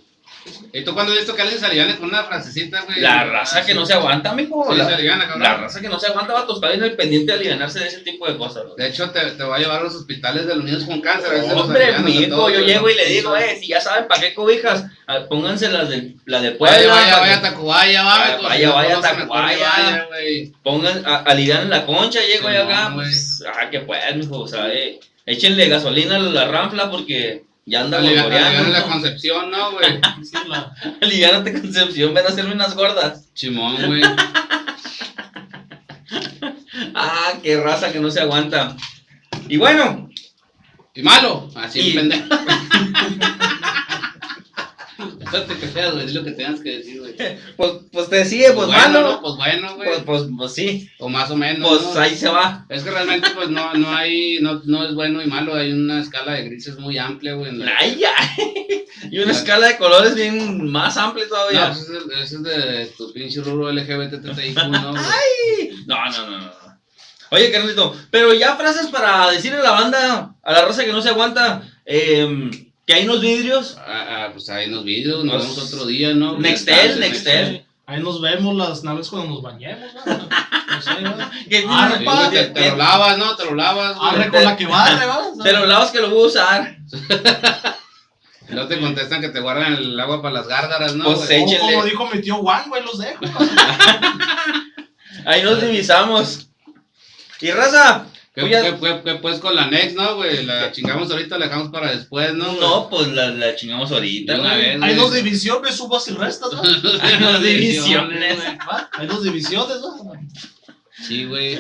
¿Y 0.73 0.85
tú 0.85 0.95
cuando 0.95 1.13
visto 1.13 1.35
que 1.35 1.43
alguien 1.43 1.61
se 1.61 1.67
aliviane 1.67 1.97
con 1.97 2.09
una 2.09 2.25
frasecita, 2.25 2.83
güey? 2.83 3.01
La 3.01 3.25
raza 3.25 3.65
que 3.65 3.75
no 3.75 3.85
se 3.85 3.93
aguanta, 3.93 4.35
mijo. 4.35 4.67
Sí, 4.71 4.77
la, 4.77 4.87
se 4.87 4.95
aliviana, 4.95 5.27
cabrón. 5.27 5.43
la 5.43 5.57
raza 5.59 5.81
que 5.81 5.89
no 5.89 6.01
se 6.01 6.07
aguanta, 6.07 6.33
vato, 6.33 6.55
está 6.55 6.69
bien 6.69 6.83
el 6.83 6.97
pendiente 6.97 7.33
de 7.33 7.39
alivianarse 7.39 7.81
de 7.81 7.89
ese 7.89 8.01
tipo 8.01 8.27
de 8.27 8.39
cosas. 8.39 8.65
¿no? 8.65 8.75
De 8.75 8.89
hecho, 8.89 9.11
te, 9.11 9.21
te 9.33 9.43
va 9.45 9.57
a 9.57 9.59
llevar 9.59 9.81
a 9.81 9.85
los 9.85 9.95
hospitales 9.95 10.47
de 10.47 10.57
los 10.57 10.65
niños 10.65 10.85
con 10.85 11.01
cáncer. 11.01 11.45
Hombre, 11.55 11.99
mijo, 11.99 12.49
yo 12.49 12.61
güey, 12.61 12.67
llego 12.67 12.89
y 12.89 12.95
le 12.95 13.07
digo, 13.07 13.37
eh, 13.37 13.59
si 13.61 13.69
ya 13.69 13.81
saben 13.81 14.09
para 14.09 14.21
qué 14.23 14.35
cobijas, 14.35 14.87
ah, 15.07 15.27
pónganse 15.29 15.69
las 15.71 15.91
de, 15.91 16.15
la 16.25 16.41
de 16.41 16.53
Puebla. 16.53 16.95
Vaya, 16.95 17.19
vaya, 17.19 17.43
Tacubaya, 17.43 18.03
Vaya, 18.03 18.37
vaya, 18.37 18.71
vaya, 18.71 18.71
vaya, 18.71 19.01
Tacubaya. 19.01 20.07
Güey. 20.09 20.53
Pongan, 20.63 21.03
alivianen 21.07 21.71
la 21.71 21.85
concha, 21.85 22.21
llego 22.21 22.49
Sí, 22.49 22.57
acá, 22.57 22.89
no, 22.89 22.97
pues, 22.97 23.45
ah, 23.47 23.71
que 23.71 23.81
pues, 23.81 24.17
mijo, 24.17 24.41
o 24.41 24.49
sea, 24.49 24.73
eh, 24.73 24.99
échenle 25.27 25.69
gasolina 25.69 26.17
a 26.17 26.19
la 26.19 26.47
ranfla 26.47 26.91
porque 26.91 27.45
ya 27.65 27.83
anda 27.83 27.99
alivianan 27.99 28.73
la 28.73 28.83
concepción, 28.85 29.51
¿no, 29.51 29.73
güey? 29.73 30.01
Sí, 30.23 30.37
la- 30.49 30.75
Concepción, 31.61 32.15
ven 32.15 32.27
a 32.27 32.29
hacerme 32.29 32.55
unas 32.55 32.75
gordas. 32.75 33.33
Chimón, 33.35 33.77
güey. 33.87 34.03
Ah, 36.95 37.33
qué 37.43 37.61
raza 37.61 37.93
que 37.93 38.01
no 38.01 38.11
se 38.11 38.21
aguanta. 38.21 38.77
Y 39.49 39.57
bueno, 39.57 40.09
Y 40.95 41.03
malo, 41.03 41.49
así 41.57 41.81
Y- 41.81 41.93
pendejo. 41.95 42.25
No 45.33 45.41
te 45.43 45.55
creas, 45.71 45.93
güey, 45.95 46.05
es 46.07 46.15
lo 46.15 46.25
que 46.25 46.33
tengas 46.33 46.61
que 46.61 46.79
decir, 46.79 47.01
güey. 47.01 47.15
pues, 47.57 47.71
pues 47.93 48.09
te 48.11 48.25
sigue, 48.25 48.53
pues, 48.53 48.67
bueno, 48.67 48.83
malo. 48.83 49.01
¿no? 49.03 49.21
Pues 49.23 49.35
bueno, 49.37 49.77
güey. 49.77 49.89
Pues, 49.89 50.01
pues, 50.05 50.23
pues 50.37 50.53
sí, 50.55 50.91
o 50.99 51.09
más 51.09 51.31
o 51.31 51.37
menos, 51.37 51.69
pues 51.83 51.95
¿no? 51.95 52.01
ahí 52.01 52.15
se 52.15 52.29
va. 52.29 52.67
Es 52.69 52.83
que 52.83 52.91
realmente, 52.91 53.31
pues, 53.35 53.49
no, 53.49 53.75
no 53.75 53.95
hay, 53.95 54.39
no, 54.41 54.61
no 54.65 54.85
es 54.87 54.95
bueno 54.95 55.23
y 55.23 55.27
malo, 55.27 55.55
hay 55.55 55.73
una 55.73 56.01
escala 56.01 56.33
de 56.35 56.45
grises 56.45 56.79
muy 56.79 56.99
amplia, 56.99 57.35
güey. 57.35 57.53
la- 57.57 57.73
Ay, 57.79 57.97
ya. 57.99 58.13
Y 59.11 59.19
una 59.19 59.33
La- 59.33 59.39
escala 59.39 59.67
de 59.67 59.77
colores 59.79 60.15
bien 60.15 60.71
más 60.71 60.97
amplia 60.97 61.25
No, 61.25 61.31
todavía. 61.31 61.73
pues 61.73 61.81
ese 61.89 62.23
es, 62.23 62.33
es 62.33 62.43
de 62.45 62.87
tu 62.97 63.13
pinche 63.13 63.41
rubro 63.43 63.73
LGBTTIQ, 63.73 64.57
¿no? 64.69 64.93
güey? 64.93 65.71
No, 65.87 65.97
no, 66.11 66.31
no, 66.31 66.39
no. 66.39 66.53
Oye, 67.31 67.51
carnalito, 67.51 67.97
pero 68.11 68.33
ya 68.35 68.57
frases 68.57 68.87
para 68.89 69.31
decirle 69.31 69.59
a 69.59 69.63
la 69.63 69.71
banda, 69.73 70.35
a 70.43 70.53
la 70.53 70.65
raza 70.67 70.85
que 70.85 70.93
no 70.93 71.03
se 71.03 71.09
aguanta, 71.09 71.63
em, 71.85 72.51
que 72.87 72.95
hay 72.95 73.05
unos 73.05 73.21
vidrios. 73.21 73.77
Ah, 73.79 74.07
ah, 74.09 74.29
pues 74.33 74.49
ahí 74.49 74.71
nos 74.71 74.85
videos, 74.85 75.25
nos 75.25 75.37
Pues, 75.37 75.57
vemos 75.57 75.73
otro 75.73 75.87
día, 75.87 76.15
¿no? 76.15 76.39
Nextel, 76.39 77.01
Nextel. 77.01 77.65
Ahí 77.87 78.01
nos 78.01 78.21
vemos 78.21 78.57
las 78.57 78.85
naves 78.85 79.09
cuando 79.09 79.31
nos 79.31 79.43
bañemos, 79.43 79.93
¿no? 79.95 80.05
No 80.05 80.83
sé. 80.83 80.91
Que 81.51 81.65
Ah, 81.69 82.31
te, 82.31 82.71
lo 82.71 82.77
lavas, 82.77 83.19
¿no? 83.19 83.37
Te 83.37 83.45
lo 83.45 83.55
lavas. 83.55 83.97
Arre 84.01 84.31
con 84.31 84.45
la 84.45 84.57
que 84.57 84.67
barre, 84.67 85.05
¿va? 85.07 85.19
O 85.33 85.35
sea, 85.35 85.45
Te 85.45 85.53
lo 85.53 85.67
lavas 85.67 85.91
que 85.91 86.01
lo 86.01 86.11
voy 86.11 86.25
a 86.25 86.27
usar. 86.27 86.77
Luego 88.49 88.69
te 88.69 88.81
contestan 88.81 89.21
que 89.21 89.29
te 89.31 89.41
guardan 89.41 89.75
el 89.75 89.99
agua 89.99 90.21
para 90.21 90.35
las 90.35 90.47
gárgaras, 90.47 90.95
¿no? 90.95 91.05
Pues 91.05 91.31
échenle. 91.31 91.59
como 91.59 91.85
dijo 91.85 92.07
mi 92.13 92.21
tío 92.21 92.37
Juan, 92.37 92.69
güey, 92.69 92.83
los 92.85 92.99
dejo. 92.99 93.25
Ahí 95.25 95.43
nos 95.43 95.61
divisamos. 95.63 96.49
Y 97.41 97.51
raza, 97.51 98.07
¿Qué, 98.35 98.41
voy 98.41 98.55
a- 98.55 98.63
qué- 98.63 98.77
qué- 98.81 99.01
qué, 99.05 99.15
pues 99.17 99.39
con 99.41 99.55
la 99.55 99.67
Next, 99.67 99.95
no, 99.95 100.17
güey? 100.17 100.45
La 100.47 100.73
chingamos 100.73 101.11
ahorita, 101.11 101.37
la 101.37 101.47
dejamos 101.47 101.71
para 101.71 101.95
después, 101.95 102.33
¿no? 102.35 102.53
no, 102.55 102.89
pues 102.89 103.09
la, 103.09 103.29
la 103.29 103.55
chingamos 103.57 103.93
ahorita, 103.93 104.41
una 104.41 104.55
güey. 104.55 104.71
vez. 104.79 104.83
Hay 104.83 104.95
dos 104.95 105.13
divisiones, 105.13 105.75
subas 105.77 106.09
y 106.09 106.13
restas, 106.13 106.51
¿va? 106.55 106.63
Hay 107.03 107.19
dos 107.19 107.43
divisiones. 107.43 108.39
¿Va? 108.69 108.89
Hay 108.93 109.07
dos 109.07 109.23
divisiones, 109.23 109.77
¿va? 109.83 110.19
Sí, 111.07 111.25
güey. 111.27 111.59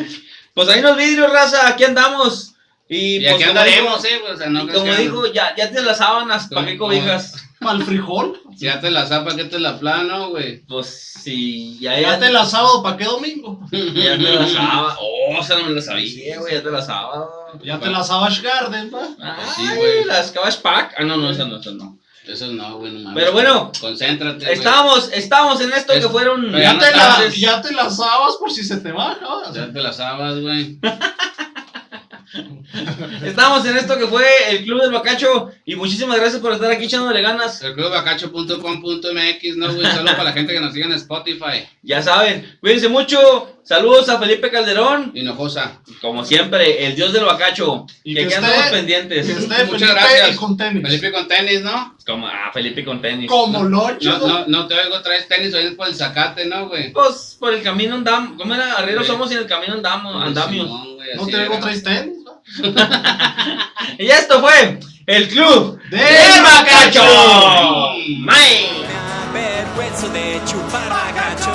Pues 0.54 0.68
ahí 0.68 0.80
nos 0.80 0.96
vidrios, 0.96 1.30
raza, 1.30 1.68
aquí 1.68 1.84
andamos. 1.84 2.54
Y, 2.88 3.16
Y 3.16 3.20
pues, 3.20 3.34
aquí 3.34 3.42
andaremos, 3.44 4.04
¿eh? 4.04 4.18
güey? 4.20 4.32
O 4.32 4.36
sea, 4.36 4.48
no 4.50 4.64
y 4.64 4.68
como 4.68 4.84
que- 4.84 5.02
dijo, 5.02 5.26
ya, 5.32 5.54
ya 5.56 5.70
te 5.70 5.82
las 5.82 5.98
sábanas, 5.98 6.48
¿para 6.48 6.66
qué 6.66 6.76
Como- 6.78 6.90
cobijas? 6.92 7.34
Para 7.62 7.78
el 7.78 7.84
frijol. 7.84 8.40
Si 8.56 8.66
ya 8.66 8.80
te 8.80 8.90
la 8.90 9.06
zapa, 9.06 9.34
¿qué 9.36 9.44
te 9.44 9.58
la 9.58 9.78
plano, 9.78 10.28
güey? 10.30 10.60
Pues 10.66 11.14
sí, 11.22 11.78
ya, 11.80 11.98
Ya 12.00 12.18
te 12.18 12.30
la 12.32 12.44
sábado, 12.44 12.82
¿para 12.82 12.96
qué 12.96 13.04
domingo? 13.04 13.60
Ya 13.70 14.16
te 14.16 14.34
la 14.34 14.46
sábana. 14.46 14.96
Oh, 15.00 15.40
esa 15.40 15.58
no 15.58 15.64
me 15.66 15.70
la 15.74 15.80
sabía, 15.82 16.38
güey, 16.38 16.54
ya 16.54 16.62
te 16.62 16.70
la 16.70 16.82
sábana. 16.82 17.24
Ya 17.64 17.78
te 17.78 17.90
la 17.90 18.02
Savage 18.02 18.40
Garden, 18.42 18.90
¿va? 18.94 19.02
Ay, 19.20 19.46
Sí, 19.54 19.62
güey. 19.76 20.04
las 20.04 20.30
Cabash 20.30 20.56
Pack. 20.58 20.94
Ah, 20.98 21.04
no, 21.04 21.16
no, 21.18 21.30
esa 21.30 21.44
no, 21.44 21.58
esa 21.58 21.70
no. 21.72 21.98
Eso 22.26 22.46
no, 22.46 22.78
güey, 22.78 22.92
no 22.92 23.00
mames. 23.00 23.14
Pero 23.20 23.32
bueno, 23.32 23.72
Concéntrate. 23.80 24.52
Estábamos, 24.52 25.10
estábamos 25.12 25.60
en 25.60 25.72
esto 25.72 25.92
Es- 25.92 26.04
que 26.04 26.08
fueron. 26.10 26.50
Ya 26.52 26.72
no 26.74 26.78
te, 26.80 26.90
la, 26.96 27.28
ya 27.34 27.60
te 27.60 27.72
la 27.74 27.90
sabas 27.90 28.36
por 28.36 28.50
si 28.52 28.62
se 28.64 28.76
te 28.78 28.92
baja. 28.92 29.26
O 29.26 29.52
sea, 29.52 29.66
Ya 29.66 29.72
te 29.72 29.82
la 29.82 29.92
sabas, 29.92 30.38
güey. 30.40 30.78
Estábamos 33.24 33.66
en 33.66 33.76
esto 33.76 33.98
que 33.98 34.06
fue 34.06 34.24
el 34.50 34.64
Club 34.64 34.80
del 34.82 34.92
Bacacho. 34.92 35.50
Y 35.64 35.76
muchísimas 35.76 36.16
gracias 36.18 36.40
por 36.40 36.52
estar 36.52 36.70
aquí 36.70 36.84
echándole 36.84 37.20
ganas. 37.22 37.62
Elclubbacacho.com.mx, 37.62 39.56
¿no, 39.56 39.72
güey? 39.74 39.86
Solo 39.90 40.10
para 40.12 40.24
la 40.24 40.32
gente 40.32 40.52
que 40.52 40.60
nos 40.60 40.72
sigue 40.72 40.84
en 40.86 40.92
Spotify. 40.92 41.66
Ya 41.82 42.02
saben, 42.02 42.56
cuídense 42.60 42.88
mucho. 42.88 43.48
Saludos 43.64 44.08
a 44.08 44.18
Felipe 44.18 44.50
Calderón. 44.50 45.12
Hinojosa. 45.14 45.80
Como 46.00 46.24
siempre, 46.24 46.84
el 46.84 46.96
dios 46.96 47.12
del 47.12 47.24
Bacacho. 47.24 47.86
Y 48.02 48.12
que 48.14 48.20
que 48.22 48.26
aquí 48.26 48.34
esté- 48.34 48.44
andamos 48.46 48.70
pendientes. 48.72 49.26
que 49.26 49.32
esté 49.32 49.64
Muchas 49.64 49.68
Felipe 49.70 49.86
gracias. 49.94 50.36
con 50.36 50.56
tenis. 50.56 50.82
Felipe 50.82 51.12
con 51.12 51.28
tenis, 51.28 51.60
¿no? 51.62 51.96
Como, 52.04 52.26
ah, 52.26 52.50
Felipe 52.52 52.84
con 52.84 53.00
tenis. 53.00 53.28
Como 53.30 53.62
No, 53.64 53.90
no, 54.00 54.46
no 54.48 54.66
te 54.66 54.74
oigo, 54.74 55.00
traes 55.02 55.28
tenis, 55.28 55.54
oyes 55.54 55.74
por 55.74 55.86
el 55.86 55.94
zacate, 55.94 56.44
¿no, 56.46 56.68
güey? 56.68 56.92
Pues 56.92 57.36
por 57.38 57.54
el 57.54 57.62
camino 57.62 57.94
andamos. 57.94 58.36
¿Cómo 58.36 58.52
era? 58.54 58.72
Arrieros 58.74 59.06
Sí. 59.06 59.12
somos 59.12 59.30
y 59.30 59.34
en 59.34 59.40
el 59.40 59.46
camino 59.46 59.74
andamos. 59.74 60.24
Andamios. 60.24 60.66
Simón, 60.66 60.94
güey, 60.96 61.08
No 61.14 61.22
así 61.22 61.30
te 61.30 61.38
digo 61.40 61.52
era. 61.52 61.60
traes 61.62 61.82
tenis, 61.84 62.16
¿va? 62.21 62.21
Y 63.98 64.06
esto 64.08 64.40
fue 64.40 64.80
el 65.06 65.28
Club 65.28 65.78
¡Del. 65.90 66.42
Bacacho. 66.42 67.02
¡May! 68.18 68.70
Me 69.32 69.40
avergüenzo 69.40 70.08
de 70.08 70.40
chupar 70.46 70.88
bagacho. 70.88 71.52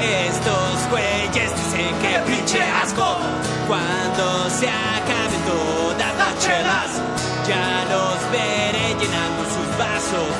Estos 0.00 0.90
güeyes 0.90 1.50
dicen 1.56 1.94
que 2.02 2.18
pinche 2.30 2.62
asco. 2.62 3.18
Cuando 3.66 4.50
se 4.50 4.68
acaben 4.68 5.40
todas 5.46 6.16
las 6.16 6.38
chelas, 6.44 7.00
ya 7.46 7.84
los 7.90 8.18
veré 8.32 8.94
llenando 9.00 9.44
sus 9.44 9.68
vasos 9.78 10.39